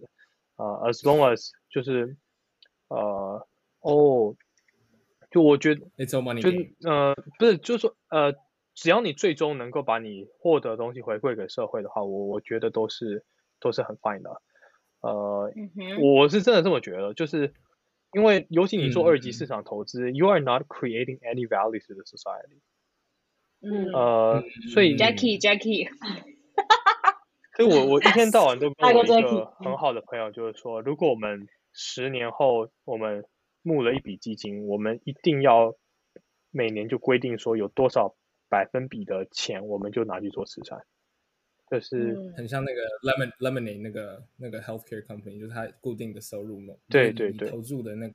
[0.57, 2.16] 呃 as long as 就是
[2.89, 3.47] 呃
[3.80, 4.35] 哦，
[5.30, 6.51] 就我觉得 it's all money 就
[6.91, 8.35] 呃不是，就是说呃
[8.74, 13.24] 只要你最终能够把你获得的东西回馈给社会的话，我我觉得都是
[13.61, 14.43] 都是很 fine 的。
[15.03, 17.53] 呃，嗯，我是真的这么觉得，就是
[18.13, 22.61] 因为尤其你做二级市场投资，嗯、you are not creating any value to the society。
[23.61, 25.89] 嗯，呃，所以 Jackie Jackie，
[27.57, 33.25] 所以我我一天到晚都跟我一个很好的朋友就是说，如果我们十年后我们
[33.63, 35.75] 募了一笔基金，我们一定要
[36.51, 38.15] 每年就规定说有多少
[38.49, 40.85] 百分比的钱，我们就拿去做慈善。
[41.79, 46.75] 就是很像那个 lemon lemonade 那个那个 healthcare company，就是它固定的收入嘛。
[46.89, 47.49] 对对对。
[47.51, 48.14] 投入的那个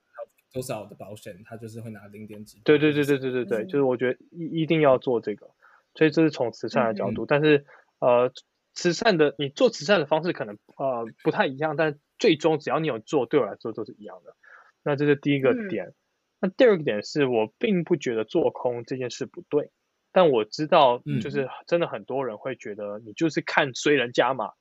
[0.54, 2.62] 多少的保险，它就是会拿零点几。
[2.64, 5.50] 对对对对对对对，就是我觉得一一定要做这个，
[5.96, 7.26] 所以这是从慈善的角度。
[7.26, 7.66] 但是
[8.00, 8.32] 呃，
[8.74, 14.36] 慈善的你做慈善的方式可能呃不太一样，但最终只要你有做，对我来说都是一样的。
[14.84, 15.94] 那这是第一个点。
[16.40, 19.72] 那第二个点是我并不觉得做空这件事不对。
[20.18, 24.54] 但我知道，就是真的很多人会觉得你就是看衰人家嘛。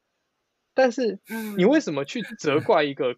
[0.74, 1.18] 但是，
[1.56, 3.16] 你为什么去责怪一个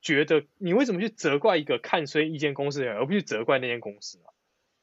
[0.00, 4.24] 觉得你为什么去责怪一个看衰一间公司的人，而不去责怪那间公司呢？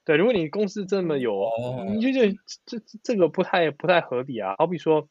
[0.05, 1.51] 对，如果你公司这么有，
[1.89, 4.55] 你就觉得这这这个不太不太合理啊。
[4.57, 5.09] 好比说，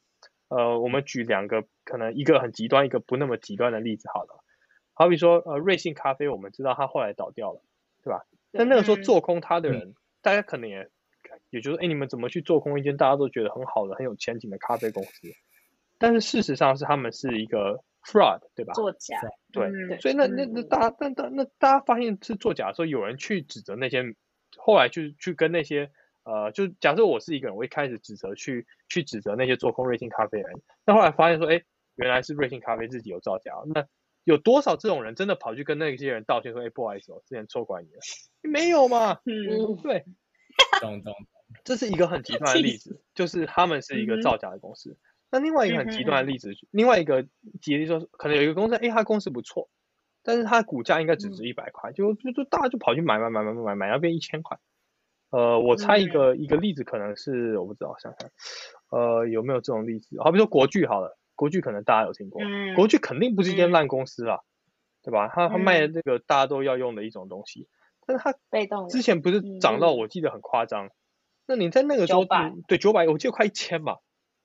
[0.49, 4.43] 呃，我们举两个可能一个很极端，一个不那么极端的例子好了。
[4.95, 7.61] 好比说，呃，瑞幸咖啡，我们知道它后来倒掉了，
[8.03, 8.25] 对吧？
[8.51, 10.89] 但那个时候做空它的人，大家可能也。
[11.51, 15.29] 也就是，哎，你们怎么去做空一间大家都觉得很好的、很有前景的咖啡公司？
[15.99, 18.73] 但是事实上是他们是一个 fraud，对吧？
[18.75, 19.19] 作假。
[19.53, 24.05] 对，嗯、所以那那那大家，那那那大家发现是作假的时候，有人去指责那些，
[24.57, 25.91] 后来去去跟那些，
[26.25, 31.61] 呃，就假设我是一个人，我一开始指责去去指责那些做空瑞幸咖啡的人，那后来发现说，哎，
[31.97, 33.53] 原来是瑞幸咖啡自己有造假。
[33.75, 33.87] 那
[34.23, 38.01] 有多少这种人真的跑去跟那些人道歉说，哎，不好意思，我之前错怪你了？
[38.49, 39.19] 没有嘛？
[39.25, 40.05] 嗯，对。
[40.81, 41.13] 懂 懂。
[41.65, 44.97] 这是一个很极端的例子，就是他们是一个造假的公司。
[45.31, 47.27] 那另外一个很极端的例子，另外一个
[47.61, 49.69] 举例说，可能有一个公司，哎，他公司不错，
[50.23, 54.59] 但是他股价应该只值一百块，就就就大家就跑去买买买买买买，买要变一千块。
[55.31, 58.31] 呃，我猜一个一个例子可能是我不知道，想想，
[58.89, 60.17] 呃，有没有这种例子？
[60.23, 62.41] 好比说国巨好了，国巨可能大家有听过，
[62.75, 64.41] 国巨肯定不是一间烂公司啦，
[65.03, 65.29] 对吧？
[65.29, 67.69] 他他卖的这个大家都要用的一种东西，
[68.07, 70.89] 但是他被动之前不是涨到我记得很夸张。
[71.49, 73.97] 那你在那个时候，900对九百，我记得快一千吧。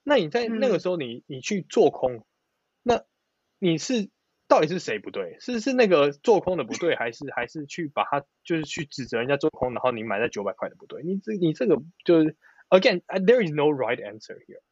[0.02, 2.24] 那你在那个时候你，你、嗯、你去做空，
[2.82, 3.04] 那
[3.58, 4.08] 你是
[4.48, 5.36] 到底是谁不对？
[5.38, 11.02] 是是那个做空的不对，还是还是去把它就是去指责人家做空，然后你买在九百块的不对？
[11.02, 11.76] 你这你这个
[12.06, 12.34] 就是
[12.70, 14.62] again，there is no right answer here。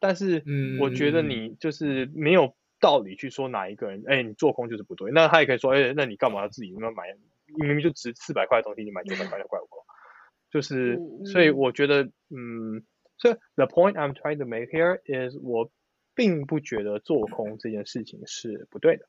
[0.00, 0.42] 但是
[0.80, 5.12] 我觉得你就是没有道理去说哪一个人，哎、欸，你做空就是不对。
[5.12, 7.04] 那他也可以说，哎、欸，那你干嘛要自己那么买？
[7.46, 9.79] 你明明就值四百块的东西，你买九百块的怪我。
[10.50, 12.84] 就是，所以我觉得，嗯，
[13.18, 15.70] 所以 the point I'm trying to make here is，我
[16.14, 19.06] 并不觉得做空这件事情是不对的。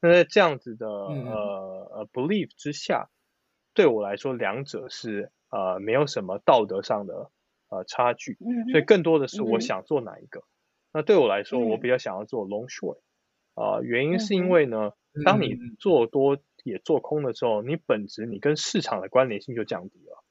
[0.00, 3.08] 那在这样子的呃呃 belief 之下，
[3.74, 7.30] 对我来说，两者是呃没有什么道德上的
[7.68, 8.38] 呃差距。
[8.70, 10.44] 所以更多的是我想做哪一个。
[10.92, 13.00] 那对我来说，我比较想要做 long short。
[13.54, 14.92] 啊，原因是因为呢，
[15.24, 20.23] 当你做多也做空的时候，你本质你跟市场的关联性就降低了。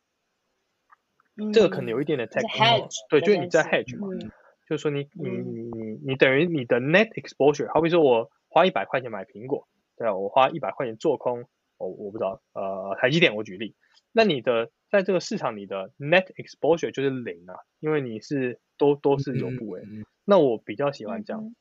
[1.52, 4.32] 这个可能有一点点 technical，对，就是你在 hedge 嘛，嗯、
[4.70, 9.68] 就是说你你你你你等于你的 net exposure，好比说我花一百块钱买苹果，
[9.98, 11.46] 对啊，我花一百块钱做空，
[11.80, 13.74] 我我不知道，呃，台积电我举例，
[14.12, 21.56] 那你的在这个市场你的 net exposure 就是零啊，因为你是都都是有部位，嗯、那我比较喜欢这样、嗯。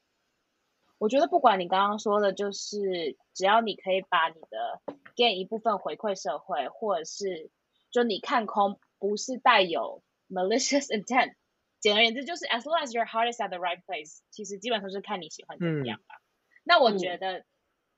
[0.98, 4.82] 我觉得不管你刚刚说的，就是只要你可以把你的
[5.16, 7.48] gain 一部分回馈社会，或者是
[7.90, 8.78] 就你看空。
[9.02, 11.34] 不是带有 malicious intent，
[11.80, 16.14] 简而言之就是 as long as your heart is at the right place，其实基本上是看你喜欢怎么样吧。
[16.14, 16.22] 嗯、
[16.62, 17.46] 那我觉得、嗯、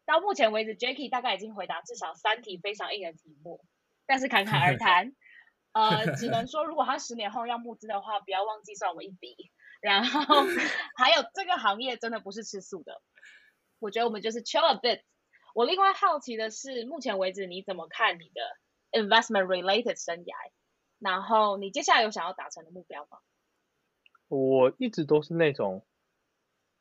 [0.07, 3.63] 到目前为止 j a c k i e 大概已经回答至少三题非常硬的题目，
[4.07, 5.15] 但是侃侃而 谈，
[5.73, 9.51] 呃，只能说如果他十年后要募资的话，不要忘记算我一笔。
[9.83, 10.37] 然后
[10.97, 13.03] 还有这个行业真的不是吃素的，
[13.79, 15.03] 我觉得我们就是 chill a bit。
[15.55, 20.35] 我另外好奇的是，目前为止你怎么看你的 investment related 生涯？
[21.05, 23.19] 然后你接下来有想要达成的目标吗？
[24.29, 25.85] 我一直都是那种，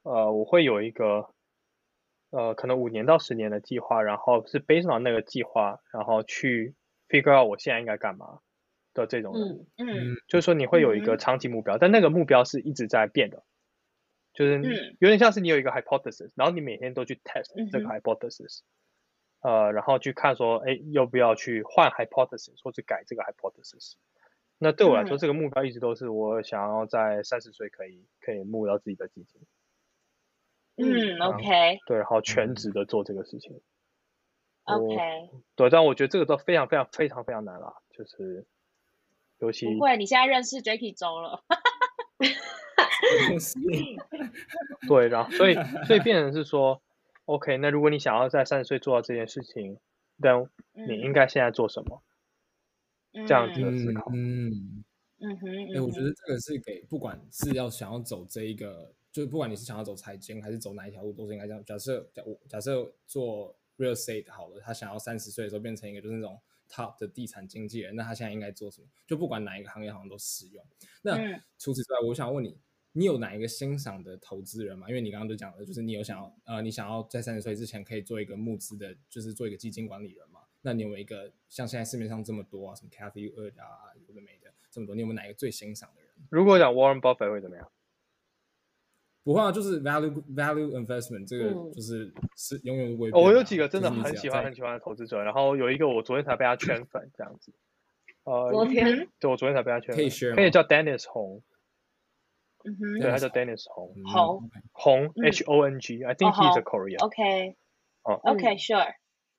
[0.03, 1.30] 呃，我会有一个，
[2.30, 6.74] 呃可能五年到十年的计划，然后是 based on 那个计划，然后去
[7.09, 8.39] figure out 我现在应该干嘛
[8.93, 9.67] 的这种人。
[9.78, 13.43] 嗯嗯，就是说你会有一个长期目标，嗯、但那个目标是一直在变的，
[14.34, 18.61] 就是有点像是你有一个 hypothesis，然后你每天都去 test 这个 hypothesis，、
[19.41, 23.95] 嗯、呃，然后去看说，哎，要不要去换 hypothesis 或者改这个 hypothesis。
[24.64, 29.41] 那对我来说，嗯、这个目标一直都是我想要在三十岁可以可以募到自己的基金。
[30.78, 31.80] 嗯，OK。
[31.86, 33.59] 对，然后全职的做这个事情。
[34.64, 34.95] OK。
[35.57, 38.45] 对，但我觉得这个都非常非常非常非常难啦，就是
[39.39, 41.43] 尤其不会，你现在认识 Jacky 周了。
[44.88, 45.55] 对，然后所以
[45.86, 46.82] 所以变成是说
[47.26, 49.78] ，OK，那如果你想要在三十岁做到这件事情，
[50.16, 52.01] 那你应该现在做什么？
[52.01, 52.07] 嗯
[53.14, 54.84] 这样子的思考，嗯
[55.20, 61.64] 嗯哼，哎、欸，我觉得这个是给不管是要想要走这一个，就是不管你是想要走财经还是走哪一条路，都是应该这样。
[61.64, 66.38] 假设假我假设做 real estate 好了，他想要三十岁的时候变成一个就是那种
[66.70, 68.88] top 的地产经纪人，那他现在应该做什么？
[69.05, 70.66] 就不管哪一个行业好像都适用。
[71.03, 72.57] 那、嗯、除此之外，我想问你，
[72.91, 74.89] 你有哪一个欣赏的投资人吗？
[74.89, 80.32] 因为你刚刚都讲了，就是你有想要呃，你想要在三十岁之前可以做一个募资的，就是做一个基金管理人吗？
[80.64, 86.09] 那你有没有一个像现在市面上这么多啊，什么 Cathie Wood 啊，有的没的这么多，你有没有哪一个最欣赏的人？
[86.32, 87.70] 如果讲 Warren Buffett 会怎么样？
[89.26, 93.14] 不会啊，就是 value value investment 这个就是、嗯、是永远不会、啊。
[93.14, 97.53] 我有几个真的很喜欢很喜欢的投资者，然后有一个我昨天才被他圈粉这样子。
[98.24, 99.07] 呃，昨天？
[99.20, 99.95] 对，我昨天才被他圈粉。
[99.95, 101.41] 可以 share 可以叫 Dennis Hong。
[102.66, 102.99] 嗯哼。
[102.99, 103.93] 对，他叫 Dennis Hong。
[104.03, 104.49] Hong。
[104.74, 107.03] Hong H O N G，I think he's a Korean。
[107.05, 107.55] OK。
[108.03, 108.20] 哦。
[108.24, 108.93] OK，Sure。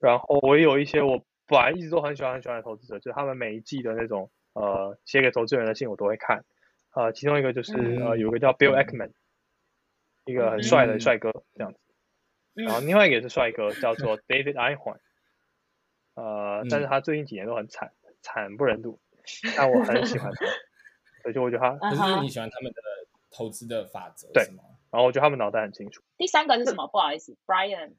[0.05, 6.45] 然后我也有一些我本来一直都很喜欢很喜欢的投资者，就是他们每一季的那种呃写给投资人的信我都会看，
[6.93, 9.13] 呃其中一个就是、嗯、呃有个叫 Bill Ackman，、嗯、
[10.25, 11.79] 一个很帅的帅哥这样子，
[12.55, 14.99] 嗯、然后另外一个也是帅哥叫做 David Einhorn，
[16.13, 17.91] 呃、嗯、但是他最近几年都很惨
[18.21, 18.99] 惨不忍睹，
[19.57, 20.45] 但我很喜欢他，
[21.23, 22.79] 所以就我觉得他可是你喜欢他们的
[23.31, 24.63] 投资的法则对吗？
[24.91, 26.01] 然后我觉得他们脑袋很清楚。
[26.15, 26.87] 第三个是什么？
[26.87, 27.93] 不好意思，Brian。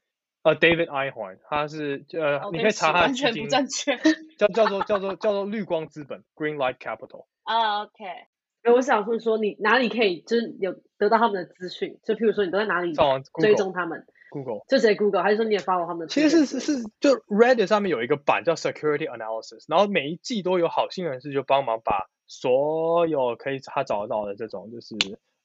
[0.47, 3.97] 呃、uh,，David Einhorn，他是呃，oh, 你可以查他的基金，完全不正确，
[4.39, 7.25] 叫叫做叫做叫做绿光资本 （Green Light Capital）。
[7.43, 8.73] 啊、uh,，OK。
[8.73, 11.99] 我想问说，你哪里可以就是有得到他们的资讯？
[12.05, 12.95] 就譬如说，你都在哪里
[13.41, 16.13] 追踪他们？Google，就直接 Google，还是说你也 follow 他们的？
[16.13, 24.95] 其实是是是，就 Reddit 上面有一个版叫 Security Analysis，然后每一季都有好心人士就帮忙把所有可以他找得到的这种就是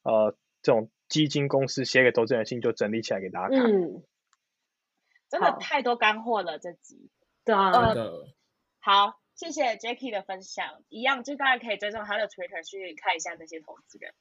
[0.04, 3.66] 呃这种基金公司写给投资人的信就整理起来给大家看。
[3.66, 4.04] 嗯
[5.32, 7.10] 真的太多干货了，这集。
[7.46, 7.72] 对啊。
[7.72, 8.28] 呃，
[8.82, 10.84] 好，谢谢 Jacky 的分享。
[10.90, 14.14] 一样，就大家可以追踪他的 Twitter 去看一下那些投资人。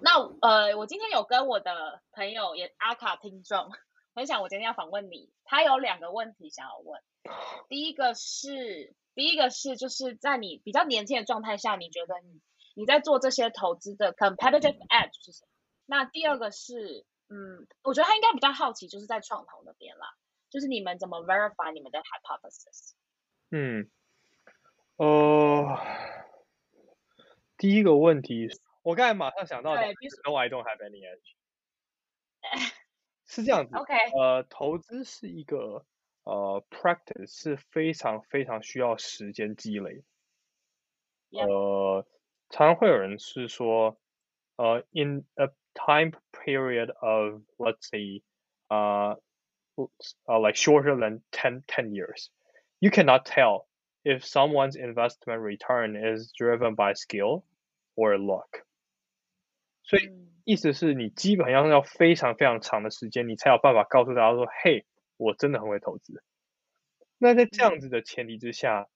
[0.00, 3.68] 那呃，我今天有跟我的朋友也阿卡听众
[4.14, 7.02] 分享，我今天要访问你，他有两个问题想要问。
[7.68, 12.40] 第一个是，第一个是就是在你比较年轻的状态下，你觉得你
[12.76, 15.48] 你在做这些投资的 competitive edge 是什么？
[15.86, 17.04] 那第二个是。
[17.28, 20.06] 嗯，我觉得他应该比较好奇，就是在创投那边啦，
[20.50, 22.92] 就是你们怎么 verify 你们的 hypothesis？
[23.50, 23.90] 嗯，
[24.96, 25.78] 呃，
[27.56, 28.48] 第一个问题，
[28.82, 31.34] 我刚才马上想到的，No, I don't have any edge。
[33.26, 35.84] 是这样子，OK，呃，投资是一个
[36.22, 40.04] 呃 practice 是非常非常需要时间积累。
[41.30, 42.06] 呃，
[42.50, 43.98] 常常会有人是说，
[44.54, 46.13] 呃，in a time
[46.45, 48.21] period of let's say
[48.69, 49.15] uh,
[50.29, 52.29] uh like shorter than 10, 10 years
[52.79, 53.67] you cannot tell
[54.03, 57.43] if someone's investment return is driven by skill
[57.95, 58.65] or luck
[59.83, 60.09] 所以
[60.45, 64.85] 意思是你基本上要非常非常长的时间你才有办法告诉大家说嘿
[65.17, 66.23] 我真的很会投资
[67.17, 68.87] 那在这样子的前提之下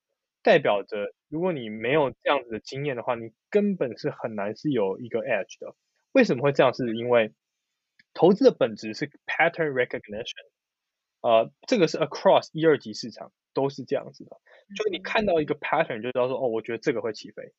[0.41, 5.75] 代表着如果你没有这样子的经验的话你根本是很难是有一个 edge 的
[6.12, 6.74] 为什么会这样？
[6.74, 7.32] 是因为
[8.14, 10.46] 投资的本质是 pattern recognition，
[11.20, 14.40] 呃，这个是 across 一二级市场都是这样子的。
[14.76, 17.52] 就你看到一个 pattern，就知道说，哦，我觉得这个会起飞。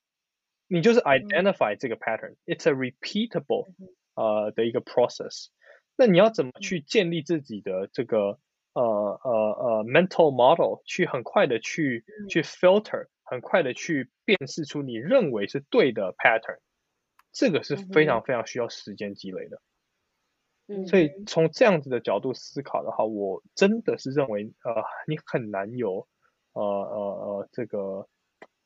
[0.68, 3.74] 你就是 identify 这个 pattern，it's a repeatable
[4.16, 5.48] 呃的一个 process。
[5.98, 8.40] 那你要怎么去建立自己的这个
[8.74, 16.60] 呃呃呃 mental model，去很快的去去 filter，很快的去辨识出你认为是对的 pattern。
[17.32, 19.62] 这个是非常非常需要时间积累的，
[20.68, 26.08] 嗯，所以从这样子的角度思考的话，我真的是认为，呃，你很难有，
[26.54, 26.98] 呃呃
[27.42, 28.08] 呃，这个，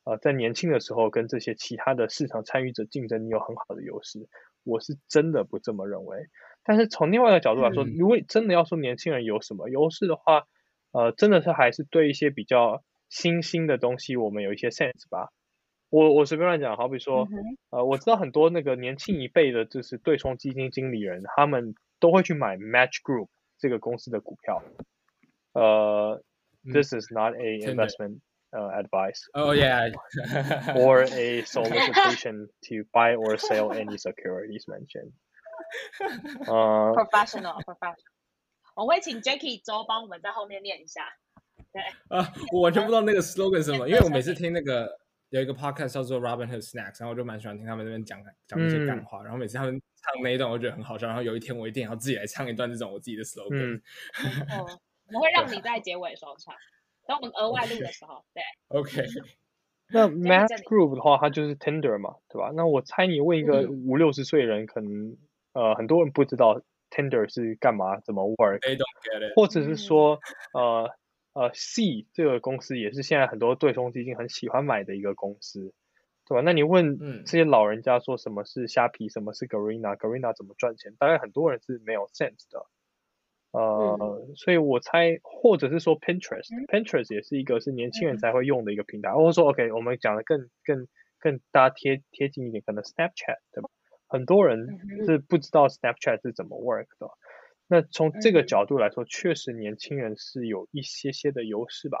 [0.04, 4.28] 呃，在年轻的时候跟这些其他的市场参与者竞争，你有很好的优势，
[4.64, 6.26] 我是真的不这么认为。
[6.64, 10.44] 但是从另外一个角度来说，嗯、如果真的要说年轻人有什么优势的话，
[10.92, 15.30] 呃，真的是还是对一些比较新兴的东西，我们有一些 sense 吧。
[15.90, 23.28] 我我随便乱讲，好比说，嗯、呃，我知道很多那个年轻一辈的，就是对冲基金经理人，他们都会去买 Match Group
[23.58, 24.62] 这个公司的股票。
[25.52, 26.22] 呃、
[26.64, 28.20] 嗯、，This is not a investment
[28.50, 29.20] 呃、uh, advice.
[29.32, 29.92] Oh yeah.
[30.74, 35.12] or a solicitation to buy or sell any securities mentioned.
[36.46, 37.96] 呃、uh,，professional professional，
[38.74, 41.02] 我会请 Jackie 周帮我们在后面念一下。
[41.72, 44.98] 对啊，我完全不知道那个 slogan 是什么，因为我每次听那个
[45.30, 51.06] 有一个 podcast 叫做 Robinhood Snacks，然后我就蛮喜欢听他们那边讲讲一些干话，嗯、然后每次他们唱那一段，我觉得很好笑。
[51.06, 53.76] 然后有一天我一定要自己来唱一段这种我自己的 slogan。
[53.76, 53.82] 嗯，
[55.14, 56.54] 我会让你在结尾的时候唱，
[57.06, 58.42] 等我们额外录的时候，对。
[58.68, 59.04] OK。
[59.88, 62.50] 那 Match Group 的话，它就是 Tinder 嘛，对吧？
[62.54, 65.16] 那我猜你问一个五六十岁人，可能。
[65.52, 66.60] 呃，很多人不知道
[66.90, 68.60] Tinder 是干嘛，怎么 work，
[69.34, 70.20] 或者是说，
[70.52, 70.90] 呃
[71.36, 75.74] 呃，C 这个公司也是现在很多对冲基金很喜欢买的一个公司，
[76.26, 76.40] 对吧？
[76.40, 80.94] 那你问这些老人家说什么是虾皮，什么是 Garena，Garena 怎么赚钱？
[80.98, 82.64] 大概很多人是没有 sense 的，
[83.50, 90.88] 呃，嗯、所以我猜，或者是说 Pinterest，Pinterest 也是一个是年轻人才会用的一个平台，或者说 OK，我们讲的更更
[91.20, 93.68] 更大家贴贴近一点，可能 Snapchat，对吧？
[94.08, 97.10] 很多人是不知道 Snapchat 是怎么 work 的，
[97.68, 101.98] 那从这个角度来说，确实年轻人是有一些些的优势吧。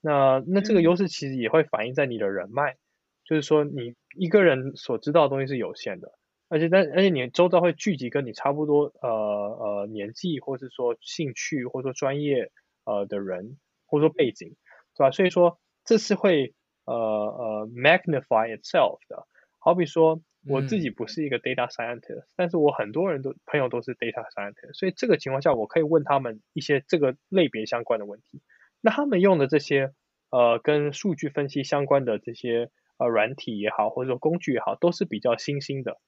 [0.00, 2.76] 那那这个优势其实也会反映在你的人脉，
[3.24, 6.12] 就是说你一个人所知道的东西是有限的，
[6.48, 12.50] 而且但而且你周遭会聚集跟你差不多呃呃年纪或是说兴趣或者说专业
[12.84, 14.56] 呃的人或者说背景，
[14.96, 15.10] 对吧？
[15.10, 19.26] 所以说这是会呃呃 magnify itself 的，
[19.58, 20.20] 好比说。
[20.46, 28.40] 我自己不是一个 data scientist，、嗯、但是我很多人都朋友都是 data scientist，所以这个情况下我可以问他们一些这个类别相关的问题。
[28.80, 29.92] 那他们用的这些
[30.30, 35.98] 呃跟数据分析相关的这些呃软体也好，或者说工具也好，都是比较新兴的。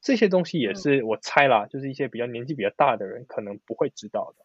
[0.00, 4.44] 这些东西也是我猜啦，就是一些比较年纪比较大的人可能不会知道的。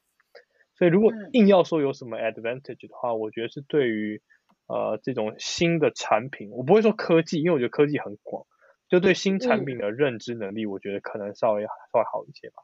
[0.76, 4.22] 所以如果硬要说有什么 advantage 的话，我觉得是对于
[4.68, 8.46] 呃这种新的产品，我不会说科技，因为我觉得科技很广。
[8.90, 12.64] 就对新产品的认知能力，我觉得可能稍微稍微好一些吧。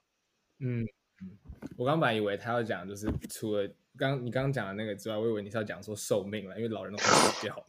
[0.59, 0.84] 嗯
[1.21, 1.38] 嗯，
[1.78, 7.03] 我刚本来以为他要讲，就是除了刚你刚刚讲的那个之外，我以为你是要讲说寿命了，因为老人都会
[7.39, 7.65] 比较好。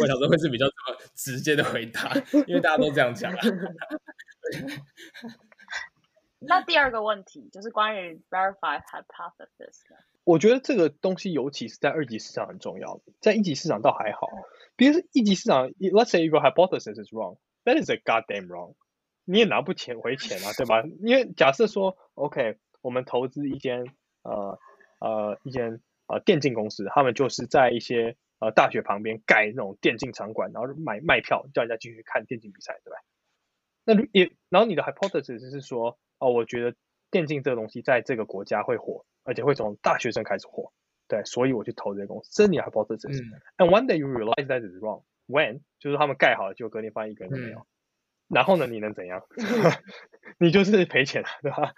[0.00, 0.66] 我想说会是比较
[1.14, 2.14] 直接的回答，
[2.46, 3.38] 因为大家都这样讲啊。
[6.42, 9.82] 那第二个问题就是关于 verified hypothesis。
[10.24, 14.28] 我觉得这个东西尤其是在二级市场很重要，在一级市场倒还好。
[14.74, 17.38] 比如说一级市场，let's say your hypothesis is wrong。
[17.64, 18.74] That is a goddamn wrong，
[19.24, 20.82] 你也拿不钱回钱啊， 对吧？
[21.02, 23.84] 因为假设说，OK，我们投资一间
[24.22, 24.58] 呃
[25.00, 32.96] 呃一间呃电竞公司，他们就是在一些呃大学旁边盖那种电竞场馆，然后买卖票叫人家进去看电竞比赛，对吧？
[33.84, 36.74] 那也然后你的 hypothesis 是说，哦，我觉得
[37.10, 40.72] 电竞这个东西在这个国家会火，而且会从大学生开始火，
[41.08, 43.22] 对，所以我去投这个公司，这是你的 hypothesis。
[43.22, 43.40] 嗯。
[43.58, 45.02] And one day you realize that is wrong.
[45.30, 47.66] When 就是他们盖好了，就隔天发现一个人都没有，嗯、
[48.28, 49.22] 然后呢，你能怎样？
[50.38, 51.72] 你就是赔钱了，对吧？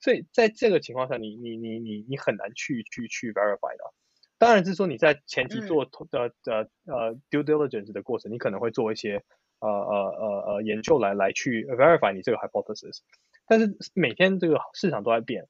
[0.00, 3.94] 所以在这个情况下，你你你你你很难去去去 verify 的。
[4.38, 9.24] 当然是说你在前期做的的呃 due diligence 的过程，你可能会做一些
[9.58, 13.00] 呃呃呃呃研究来来去 verify 你这个 hypothesis。
[13.48, 15.48] 但是每天这个市场都在变，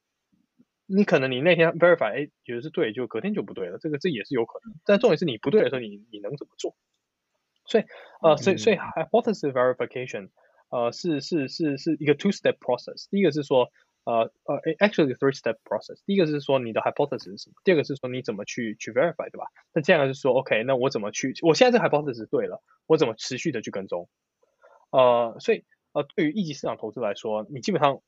[0.86, 4.74] 你可能你那天 verify 哎觉得是对，就隔天就不对了，这个这也是有可能。
[4.86, 6.74] 但重点是你不对的时候，你你能怎么做？
[7.68, 7.84] 所以，
[8.22, 10.30] 呃，所以，所以，hypothesis verification，
[10.70, 13.06] 呃，是是是是一个 two-step process。
[13.10, 13.70] 第一个是说，
[14.04, 16.00] 呃呃，actually three-step process。
[16.06, 17.54] 第一个是说你的 hypothesis 是什么？
[17.62, 19.46] 第二个是说你怎么去去 verify，对吧？
[19.74, 21.34] 那这样就是说，OK，那我怎么去？
[21.42, 24.08] 我现在这 hypothesis 对了，我怎么持续的去跟踪？
[24.90, 28.00] 呃，所以，呃，对于一级市场投资来说，你基本上。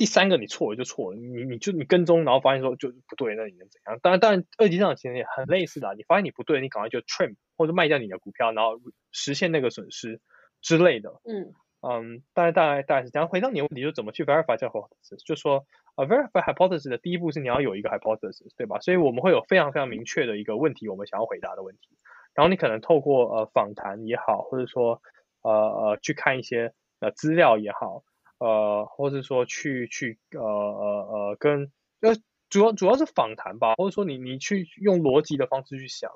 [0.00, 3.98] 第三个你错了就错了，你你就你跟踪，然后发现说就不对，那你能怎样？
[4.00, 8.80] 当然当然，二级市场其实也很类似的，你发现你不对，你赶快就 trim 或者卖掉你的股票，然后
[9.12, 10.22] 实现那个损失
[10.62, 11.20] 之类的。
[11.24, 13.28] 嗯嗯，大概大概大概是这样。
[13.28, 15.22] 回到你的问题，就怎么去 verify 这个 hypothesis？
[15.26, 18.80] 就说呃 verify hypothesis 的第一步是你要有一个 hypothesis，对吧？
[18.80, 21.98] 所以我们会有非常非常明确的一个问题，我们想要回答的问题。
[22.34, 25.02] 然后你可能透过呃访谈也好，或者说
[25.42, 28.02] 呃呃去看一些呃资料也好。
[28.40, 30.84] 呃，或者说去去呃呃
[31.30, 31.70] 呃跟
[32.00, 32.16] 呃
[32.48, 36.10] 主要主要是访谈吧，或者说你你去用逻辑的方式去想，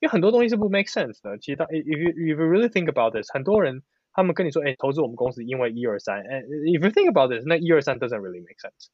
[0.00, 1.38] 因为很多东西是不 make sense 的。
[1.38, 8.56] 其实当 if you if you really think about this，很多人他们跟你说，哎，投资我们公司因为一二三，哎，if you think about this，那一二三 doesn't really make
[8.56, 8.88] sense。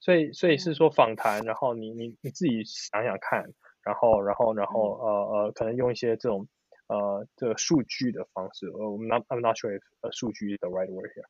[0.00, 3.52] 所以所以是说访谈，然后你你你自己想想看，
[3.84, 6.48] 然后然后然后呃呃，可能用一些这种
[6.88, 11.28] 呃这个数据的方式，呃，我们 not I'm not sure if 呃数据 is the right word here。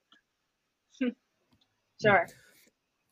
[1.99, 2.27] Sure。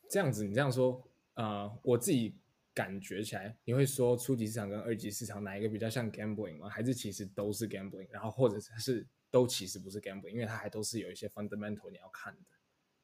[0.09, 1.01] 这样子，你这样说，
[1.35, 2.35] 呃，我自己
[2.73, 6.67] 感觉起来，你会说初级市场跟二级市场哪一个比较像 gambling 吗？
[6.67, 8.07] 还是其实都是 gambling？
[8.09, 12.41] 然后或者是都其实不是 gambling，因为它还都是有一些 fundamental 你要看的，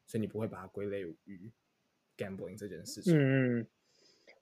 [0.05, 1.49] 所以你不会把它归类于
[2.17, 3.13] gambling 这件事情。
[3.17, 3.67] 嗯嗯，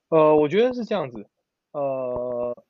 [0.09, 1.29] 呃，我觉得是这样子。
[1.71, 2.65] 呃，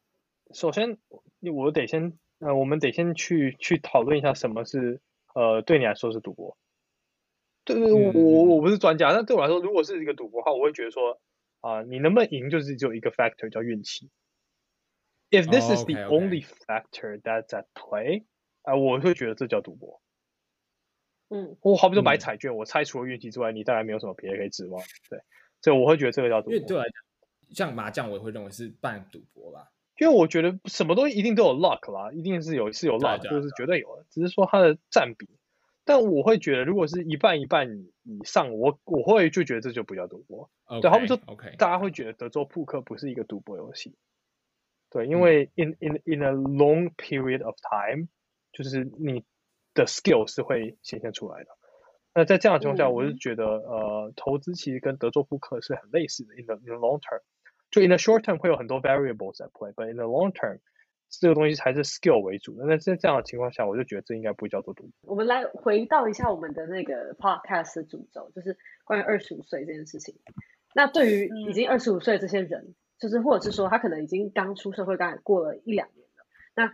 [0.53, 0.97] 首先
[1.39, 4.99] 我得先，呃，我们得先去去讨论一下什么是，
[5.33, 6.57] 呃，对你来说是赌博。
[7.65, 11.19] 对对，我我我不是专家，但对我来说，如果是一个赌博的话，我会觉得说，
[11.61, 14.09] 啊、呃，你能不能赢就是只有一个 factor 叫运气。
[15.31, 18.21] If this is the only factor that's at play，
[18.61, 19.99] 啊、呃，我会觉得这叫赌博。
[21.29, 24.83] 嗯，我好比说买彩券，我猜除了运气之外，你当然没有什么别的可以指望。
[25.09, 25.19] 对，
[25.61, 26.53] 所以我会觉得这个叫赌博。
[26.53, 29.71] 因为对我来讲，像麻将，我也会认为是半赌博吧。
[29.97, 35.27] 因为我觉得什么东西一定都有 luck 啦，一定是有是有 luck，就是绝对有的，只是说它的占比。
[35.85, 37.69] 但我会觉得，如果是一半一半
[38.03, 40.49] 以上，我我会就觉得这就不叫赌博。
[40.65, 41.17] Okay, 对，他们说.
[41.59, 43.95] 大家会觉得德州扑克不是一个赌博游戏。
[44.89, 48.07] 对，因为 in in in a long period of time，
[48.51, 49.23] 就是你
[49.75, 51.49] 的 skill 是会显现出来的。
[52.15, 56.33] 那在这样的情况下，我是觉得，嗯、呃，投资其实跟德州扑克是很类似的。
[56.35, 57.21] In the in the long term，
[57.69, 60.59] 就 in the short term 会有很多 variables at play，but in the long term。
[61.09, 64.91] 这个东西还是 skill 为主的，那在这样的情况下，我就觉得这应该不叫做赌博。
[65.11, 70.15] 我们来回到一下我们的那个 podcast 的主轴，就是关于二十五岁这件事情。
[70.73, 76.73] 那对于已经二十五岁这些人，嗯、就是或者是说他可能已经刚出社会，刚才过了一两年了，那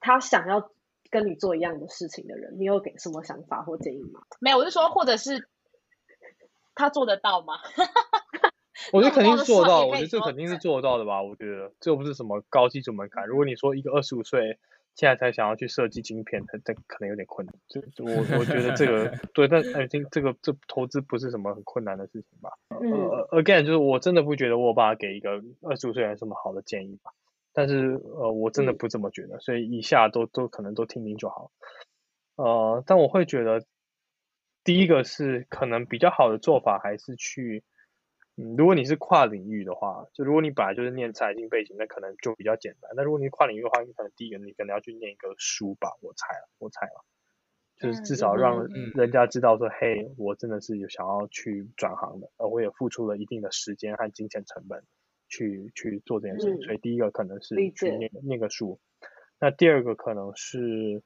[0.00, 0.70] 他想要
[1.10, 4.20] 跟你做一样的事情的人，你有给什么想法或建议吗？
[4.40, 5.48] 没有，我就说，或者是
[6.74, 7.54] 他做得到吗？
[8.92, 11.22] 我觉得肯定是做到，我觉得这肯定是做得到的吧。
[11.22, 13.26] 我觉得这又不是什么高基础门槛。
[13.26, 14.58] 如果你说一个二十五岁
[14.94, 17.54] 现在才想要去设计晶片，他这可能有点困难。
[17.68, 22.50] 就我我觉得这个 对，但 think 这个这投资不是什么很困难的事情吧。
[22.70, 22.90] 嗯。
[22.90, 27.12] Uh, again，就是我真的不觉得我爸给一个二十五岁人什么好的建议吧。
[27.52, 31.50] 但是呃，我真的不这么觉得，嗯、所以以下都都可能都听听就好。
[32.36, 33.64] 呃，但我会觉得
[34.62, 37.64] 第一个是可能比较好的做法还是去。
[38.40, 42.92] 嗯，如果你是跨领域的话，就如果你本来就是念财经背景，那可能就比较简单。
[42.94, 47.04] 那如果你跨领域的话，你可能第一个你可能要去念一个书吧，我猜了，我猜了，
[47.76, 48.64] 就是至少让
[48.94, 54.84] 人家知道说，嗯、嘿，我真的是有想要去转行的，而我也付出了一定的时间和金钱成本
[55.28, 56.60] 去去做这件事情。
[56.60, 58.78] 嗯、所以第一个可能是去念念个书，
[59.40, 61.02] 那第二个可能是，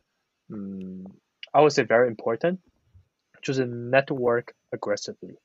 [0.49, 1.07] 嗯
[1.51, 2.59] ，I would say very important，
[3.41, 5.39] 就是 network aggressively。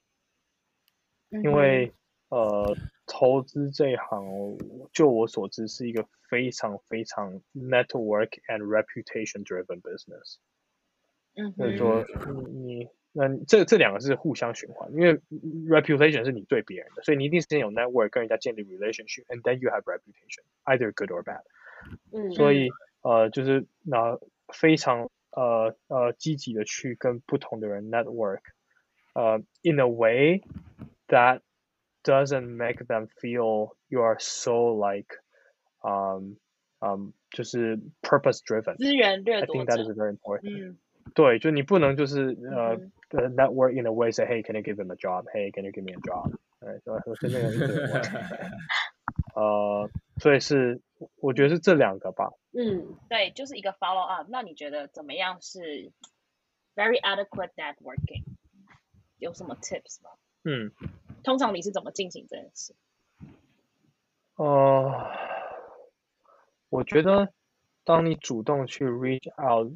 [1.30, 1.92] 因为
[2.28, 2.76] 呃，
[3.06, 4.56] 投资这一行，
[4.92, 10.36] 就我所知是一个非常非常 network and reputation driven business。
[11.34, 12.04] 嗯，所以说
[12.50, 15.20] 你那这这两个是互相循环，因为
[15.68, 21.42] reputation 是你对别人的，所以你一定是先有 network 跟人家建立 relationship，and then you have reputation，either good or bad。
[22.12, 22.70] 嗯，所以
[23.02, 24.18] 呃，就是那
[24.54, 28.40] 非常呃呃积极的去跟不同的人 network，
[29.14, 30.42] 呃，in a way。
[31.08, 31.42] That
[32.04, 35.18] doesn't make them feel you are so like,
[35.84, 36.36] um,
[36.80, 38.76] um, 就是 purpose driven.
[38.76, 40.42] 资源掠夺 I think that is very important.
[40.48, 40.78] 嗯，
[41.14, 45.26] 对，就你不能就是呃、嗯 uh, network in a way say, hey, can you give him a job?
[45.32, 46.32] Hey, can you give me a job?
[46.60, 46.98] 对，所
[47.28, 48.50] 以那个
[49.34, 50.80] 呃，所以是
[51.16, 52.30] 我觉得是这两个吧。
[52.52, 54.26] 嗯，对，就是一个 follow up。
[54.30, 55.92] 那你觉得怎么样是
[56.74, 58.24] very adequate networking？
[59.18, 60.10] 有什么 tips 吗？
[60.49, 60.71] 嗯，
[61.25, 62.73] 通常你是怎么进行这件事？
[64.37, 65.11] 呃，
[66.69, 67.33] 我觉得
[67.83, 69.73] 当你主动去 reach out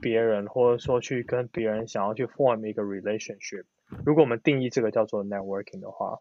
[0.00, 3.66] 别人，或者说去跟别人想要去 form 一个 relationship，
[4.06, 6.20] 如果我们定义这个叫做 networking 的话，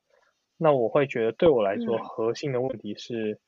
[0.57, 3.39] 那我会觉得对我来说核心的问题是，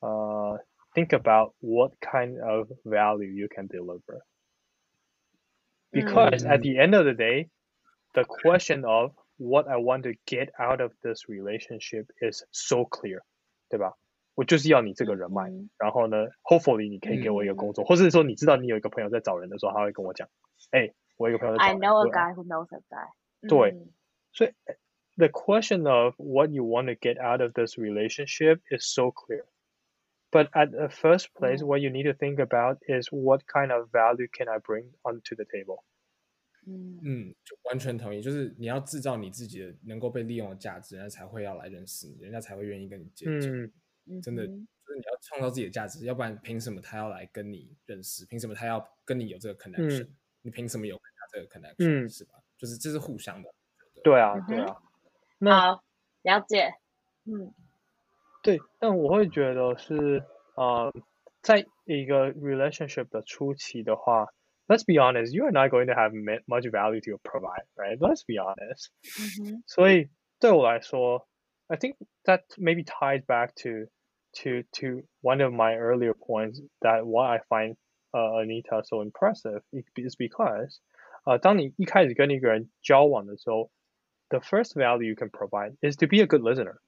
[0.00, 0.64] 呃、嗯
[0.94, 8.88] uh,，think about what kind of value you can deliver，because、嗯、at the end of the day，the question
[8.88, 13.21] of What I want to get out of this relationship is so clear，
[13.69, 13.93] 对吧？
[14.33, 20.27] 我就是要你这个人脉，嗯、然后呢，hopefully 你可以给我一个工作，嗯、或者是说你知道你有一个朋友在找人的时候，他会跟我讲，
[20.71, 21.75] 哎，我有一个朋友在找人。
[21.75, 23.47] I know a guy who knows a guy。
[23.47, 23.93] 对，嗯、
[24.31, 24.51] 所以
[25.17, 30.49] the question of what you want to get out of this relationship is so clear。But
[30.51, 34.27] at the first place, what you need to think about is what kind of value
[34.27, 35.83] can I bring onto the table。
[36.64, 43.72] 嗯嗯，就完全同意，就是你要制造你自己的能够被利用的价值，人家才会要来认识你，人家才会愿意跟你接近。
[44.06, 48.24] 嗯，真的，就是你要创造自己的价值，要不然凭什么他要来跟你认识？
[48.26, 52.34] 凭什么他要跟你有这个 connection？、嗯、你凭什么有跟他这个 connection？、嗯、是吧？
[52.56, 53.52] 就是这是互相的。
[54.04, 54.76] 对啊，对啊。
[55.38, 55.84] 那好，
[56.22, 56.72] 了解。
[57.24, 57.52] 嗯，
[58.40, 60.24] 对，但我会觉得是，
[60.54, 60.92] 呃，
[61.40, 64.28] 在一个 relationship 的初期的话。
[64.69, 66.11] Let's be honest, you are not going to have
[66.45, 67.97] much value to provide, right?
[68.01, 68.89] Let's be honest.
[69.01, 69.63] Mm-hmm.
[69.65, 70.09] 所以
[70.39, 71.25] 对我来说，
[71.67, 71.95] I think
[72.25, 73.87] that maybe ties back to
[74.33, 77.77] to to one of my earlier points that why I find
[78.11, 80.79] uh, Anita so impressive is because
[81.23, 83.71] 呃，当你一开始跟一个人交往的时候，
[84.27, 86.79] the first value you can provide is to be a good listener.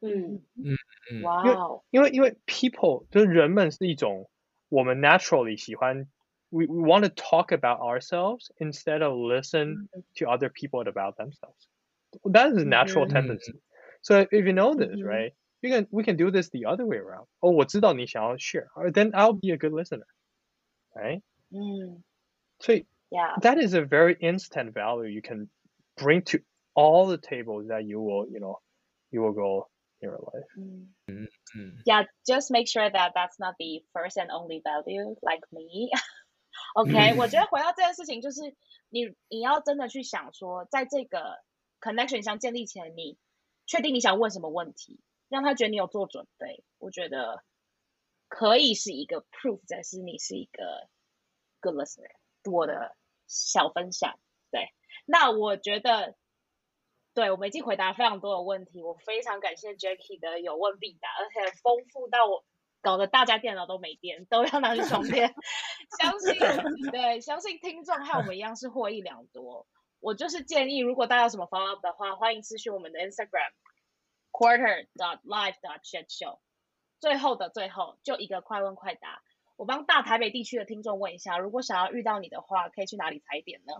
[0.00, 0.76] 嗯嗯
[1.10, 4.28] 嗯，哇哦，因为因为 people 就是人们是一种
[4.68, 6.06] 我们 naturally 喜欢。
[6.50, 10.00] we, we want to talk about ourselves instead of listen mm-hmm.
[10.16, 11.68] to other people about themselves.
[12.26, 13.14] That is a natural mm-hmm.
[13.14, 13.54] tendency.
[14.02, 15.06] So if you know this, mm-hmm.
[15.06, 15.32] right,
[15.62, 17.26] you can we can do this the other way around.
[17.40, 20.06] Oh, 我知道你想要 share, then I'll be a good listener,
[20.94, 21.22] right?
[21.52, 22.02] Mm.
[22.60, 22.74] So
[23.10, 25.48] yeah, that is a very instant value you can
[25.96, 26.40] bring to
[26.74, 28.60] all the tables that you will, you know,
[29.10, 29.68] you will go
[30.00, 31.28] in your life.
[31.56, 31.72] Mm.
[31.86, 35.90] Yeah, just make sure that that's not the first and only value, like me.
[36.75, 38.55] OK，我觉得回到这件事情，就是
[38.89, 41.43] 你你要真的去想说，在这个
[41.81, 43.17] connection 相建立前，你
[43.65, 47.43] 确定你想问什么问题，让他觉得你有做准备，我觉得
[48.27, 50.87] 可以是一个 proof，再是你是一个
[51.61, 52.11] good listener。
[52.51, 52.95] 我的
[53.27, 54.19] 小分享，
[54.51, 54.73] 对，
[55.05, 56.15] 那我觉得，
[57.13, 62.45] 对，我们已经回答非常多的问题，我非常感谢 Jackie 的有问必答，而且丰富到我。
[62.81, 65.33] 搞得大家电脑都没电，都要拿去充电。
[65.99, 66.33] 相信
[66.91, 69.67] 对，相信听众和我们一样是获益良多。
[69.99, 73.51] 我就是建议，如果大家有什么 follow up 的话，欢迎私讯我们的 Instagram
[74.31, 76.39] quarter dot live dot chat show。
[76.99, 79.21] 最后的最后，就一个快问快答，
[79.55, 83.73] 我帮大台北地区的听众问一下，如果想要遇到你的话，可以去哪里踩点呢？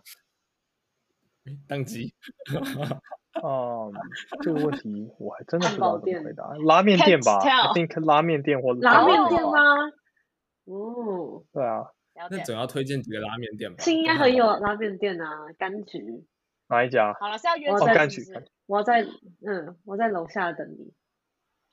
[1.67, 2.13] 当机。
[3.43, 3.93] 嗯，
[4.41, 6.43] 这个问题我还真的不知道怎么回答。
[6.65, 9.51] 拉面店吧，I think 拉面店或拉面店吗？
[10.65, 11.85] 哦，对啊，
[12.29, 13.83] 那总要推荐几个拉面店吧。
[13.85, 16.25] 应该很有拉面店啊，柑橘。
[16.69, 17.13] 哪一家？
[17.19, 18.21] 好了，是要约柑橘。
[18.65, 19.01] 我在
[19.45, 20.93] 嗯，我在楼下等你。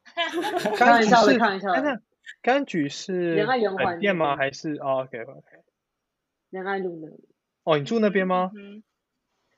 [0.76, 2.00] 开玩笑的，开玩笑的。
[2.42, 4.36] 柑橘是仁爱圆环店吗？
[4.36, 5.42] 还是哦，OK OK。
[6.50, 7.28] 仁爱路那里。
[7.64, 8.52] 哦，你住那边吗？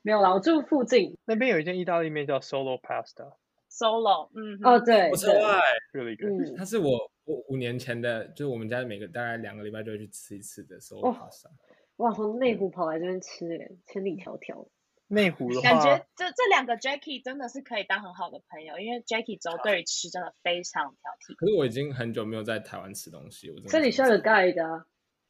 [0.07, 1.19] 没有啦，我住附近。
[1.25, 3.35] 那边有一间意大利面叫 Solo Pasta。
[3.69, 5.61] Solo，嗯，哦对，我超爱
[5.93, 6.57] ，really good。
[6.57, 11.49] 它是我我五年前的，就是我们家每个大概两个礼拜就会去吃一次的 Solo Pasta。
[11.97, 14.69] 哇，从内湖跑来这边吃，哎，千里迢迢。
[15.09, 21.35] 内湖的话，感觉这这两个 Jackie 真的是可以当很好的朋友，因为 Jackie 轴对于吃真的非常挑剔。
[21.35, 23.71] 可是我已经很久没有在台湾吃东西，我真的。
[23.71, 24.85] 这里需要个 guide。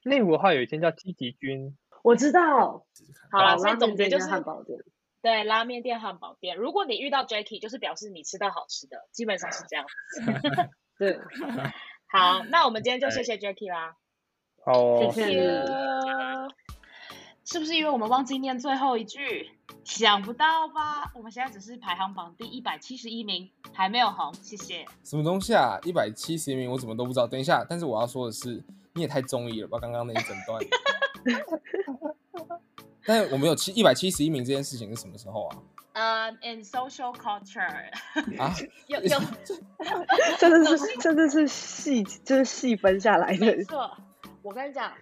[0.05, 1.75] 内湖的话有一间叫积极君，
[2.07, 2.87] 我知道。
[3.33, 4.79] 好了，所以总结就是汉堡店。
[5.21, 6.57] 对，拉面店、汉堡店。
[6.57, 9.85] 如果你遇到 Jackie，就是表示你吃到好吃的，基本上是这样。
[10.97, 11.19] 对，
[12.07, 13.97] 好，那我们今天就谢谢 Jackie 啦。
[14.65, 15.65] 好、哦，谢谢。
[17.45, 19.51] 是不是因为我们忘记念最后一句？
[19.83, 21.11] 想不到吧？
[21.15, 24.33] 我们现在只是排行榜第一百七十一名，还没有红。
[24.35, 24.85] 谢谢。
[25.03, 25.77] 什么东西啊？
[25.85, 27.27] 一百七十一名，我怎么都不知道。
[27.27, 28.65] 等一下，但是我要说的是，
[28.95, 29.79] 你也太中意了吧？
[29.81, 30.61] 刚刚那一整段。
[33.07, 35.57] 但是我们有七一百七十一名这件事情是什么时候啊？
[35.93, 37.63] 呃、uh,，in social culture
[38.39, 38.55] 啊，
[38.87, 39.19] 有 有，
[40.39, 43.47] 真的是真的是细，就是细分下来的。
[43.47, 43.97] 没错，
[44.43, 44.93] 我跟你讲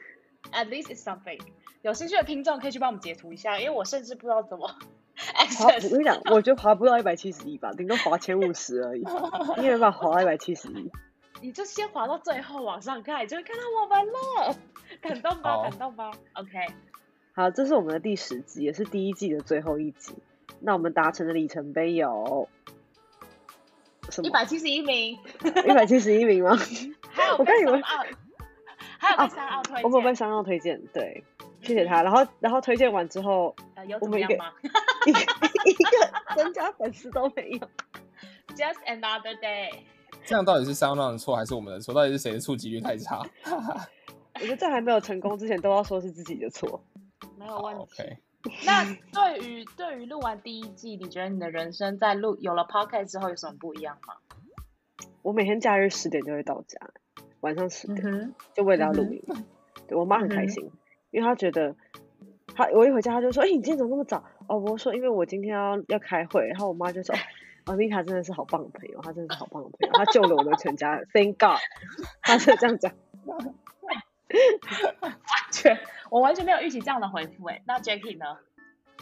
[0.53, 1.41] ，at least it's something。
[1.83, 4.71] 有兴趣的听众可以去帮我们截图一下，因为我甚至不知道怎么。
[5.61, 9.05] 我跟你讲，我觉得滑不到一百七十一吧，顶多滑前五十而已。
[9.57, 10.91] 你没办法滑到一百七十一。
[11.45, 14.57] 你就先滑到最后往上看，你就会看到我们了。
[14.99, 16.11] 感动吧，感动吧。
[16.33, 16.59] OK。
[17.35, 20.15] 好，这是我们的第十集，也是第一季的最后一集。
[20.61, 22.49] 那我们达成的里程碑有
[24.09, 24.29] 什么？
[24.29, 25.19] 一百七十一名，
[25.69, 26.57] 一百七十一名吗？
[27.13, 27.83] 还有，我跟你们，
[28.99, 31.23] 还有被三奥推荐，我们被三奥推荐，对，
[31.61, 32.03] 谢谢他。
[32.03, 34.51] 然后，然后推荐完之后，呃、有怎么样吗？
[35.05, 35.21] 一个
[35.67, 37.69] 一个增加粉丝都没有。
[38.57, 39.69] Just another day。
[40.27, 41.93] 这样到底是三奥的错，还是我们的错？
[41.95, 43.23] 到底是谁的触及率太差？
[44.35, 46.83] 我觉得在还没有成功之前，都要说是自己的错。
[47.39, 47.85] 没有问题。
[47.95, 48.17] Okay.
[48.67, 54.15] 那对于对于录完第一季，你觉得你的人生在录有了 podcast 之后有什么不一样吗？
[55.23, 56.79] 我每天假日十点就会到家，
[57.41, 59.23] 晚上十点、嗯、就为了要录音。
[59.29, 59.45] 嗯、
[59.87, 60.73] 对我妈很开心，嗯、
[61.13, 61.75] 因为她觉得
[62.55, 64.23] 她我一回家她就说，哎、欸，你今天怎么那么早？
[64.47, 67.15] 哦，我说因为我今天要要开会，然后我妈就说，
[67.67, 71.59] 哦，妮塔真的是好棒的朋友，他真的是好棒的朋友，他救了我的全家，Thank God，
[72.23, 72.93] 他是这样讲。
[73.25, 73.55] 完
[75.53, 75.79] 全，
[76.11, 77.63] 我完全没有预期这样的回复哎。
[77.67, 78.37] 那 Jacky 呢？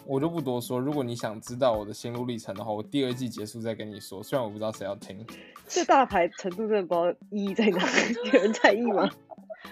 [0.05, 0.79] 我就不多说。
[0.79, 4.23] 如果你想知道我的心路历程的话，我第二季结束再跟你说。
[4.23, 5.25] 虽然我不知道谁要听。
[5.67, 9.09] 这大牌程度真的不知道意义在哪里，有人在意吗？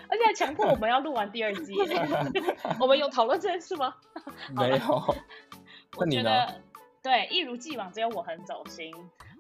[0.08, 1.74] 而且还强迫我们要录完第二季。
[2.80, 3.94] 我们有讨论这件事吗？
[4.54, 5.14] 没有。
[5.96, 6.60] 我觉得
[7.02, 8.94] 对，一如既往，只有我很走心。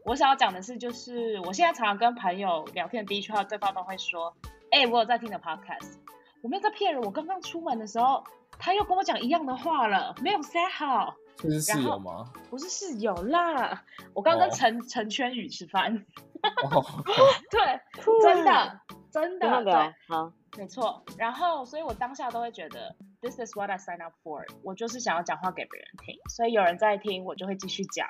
[0.04, 4.34] 我想要讲的是，就是我现在常常跟朋友聊天，第一句话对方都会说
[4.72, 5.96] ：“哎、欸，我有在听的 podcast。”
[6.42, 8.24] 我没有在骗人，我刚刚出门的时候，
[8.58, 11.14] 他又跟我讲一样的话了，没有 say 好。
[11.36, 12.32] 这是室友吗？
[12.48, 13.84] 不是室友啦，
[14.14, 16.06] 我刚跟陈陈圈宇吃饭。
[16.42, 16.82] 哦、
[17.50, 17.80] 对，
[18.22, 18.80] 真的
[19.10, 21.04] 真的对，好，没错。
[21.16, 24.44] 然后，所以我当下都会觉得，this is what I sign up for。
[24.62, 28.08] 我就是想要讲话给别人听，所以有人在听，我就会继续讲。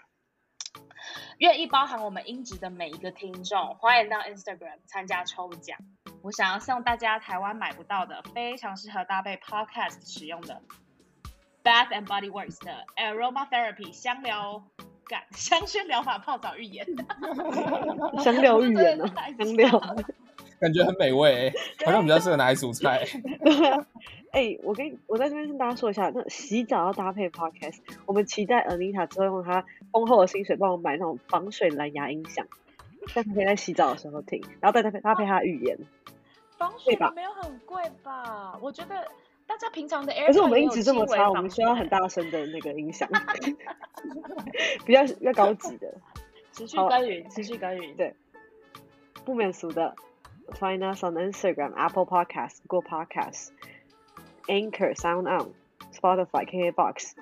[1.39, 5.79] 愿意包含我们音质的每一个听众，欢迎到 Instagram 参加抽奖。
[6.23, 10.63] 我想要送大家台湾买不到的，非常适合搭配 Podcast 使用的
[11.65, 14.63] Bath and Body Works 的 Aromatherapy 香疗
[15.07, 16.87] 感香薰疗法泡澡浴盐。
[18.23, 19.07] 香料浴盐啊，
[19.39, 19.69] 香料，
[20.61, 21.55] 感觉很美味，欸，
[21.87, 23.05] 好像比较适合拿来煮菜。
[24.31, 27.79] 哎、欸，我跟我在这边跟大家说一下，那洗澡要搭配 podcast。
[28.07, 32.47] 我们期待 Anita 之后用她丰厚的薪水帮我买那种防水蓝牙音响，
[33.15, 35.77] 但是可以在洗澡的时候听，然后再搭配搭配她的语言。
[36.57, 37.13] 防水吧？
[37.17, 38.57] 没有很贵吧？
[38.61, 39.09] 我觉得
[39.47, 43.09] 大家平常的 Air，可是我们音质这么差，我们需要很大声的那个音响，
[44.85, 45.93] 比较比较高级的。
[46.53, 48.15] 持续耕耘，持续耕耘，对，
[49.25, 49.95] 不免俗的。
[50.59, 53.51] Find us on Instagram, Apple Podcasts, Google Podcasts.
[54.49, 55.55] Anchor、Sound On、
[55.93, 57.13] Spotify、KKBox、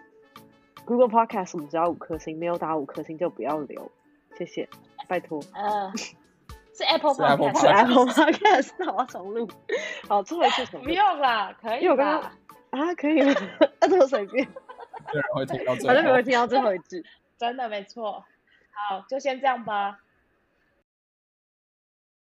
[0.86, 3.90] Google Podcast，我们只要五颗星，没有打五颗星就不要留，
[4.38, 4.68] 谢谢，
[5.08, 5.42] 拜托。
[5.52, 5.92] 呃，
[6.74, 9.46] 是 Apple Podcast，是 Apple Podcast，那我要重录。
[10.08, 10.86] 好，最后一次重录。
[10.86, 11.80] 不用啦，可以。
[11.82, 12.30] 因为我刚刚
[12.70, 13.34] 啊，可以吗？
[13.80, 14.48] 那这么随便。
[15.12, 15.86] 有人会听到最后。
[15.88, 17.04] 反正没有听到最后一句。
[17.36, 18.24] 真的没错。
[18.70, 19.98] 好，就先这样吧。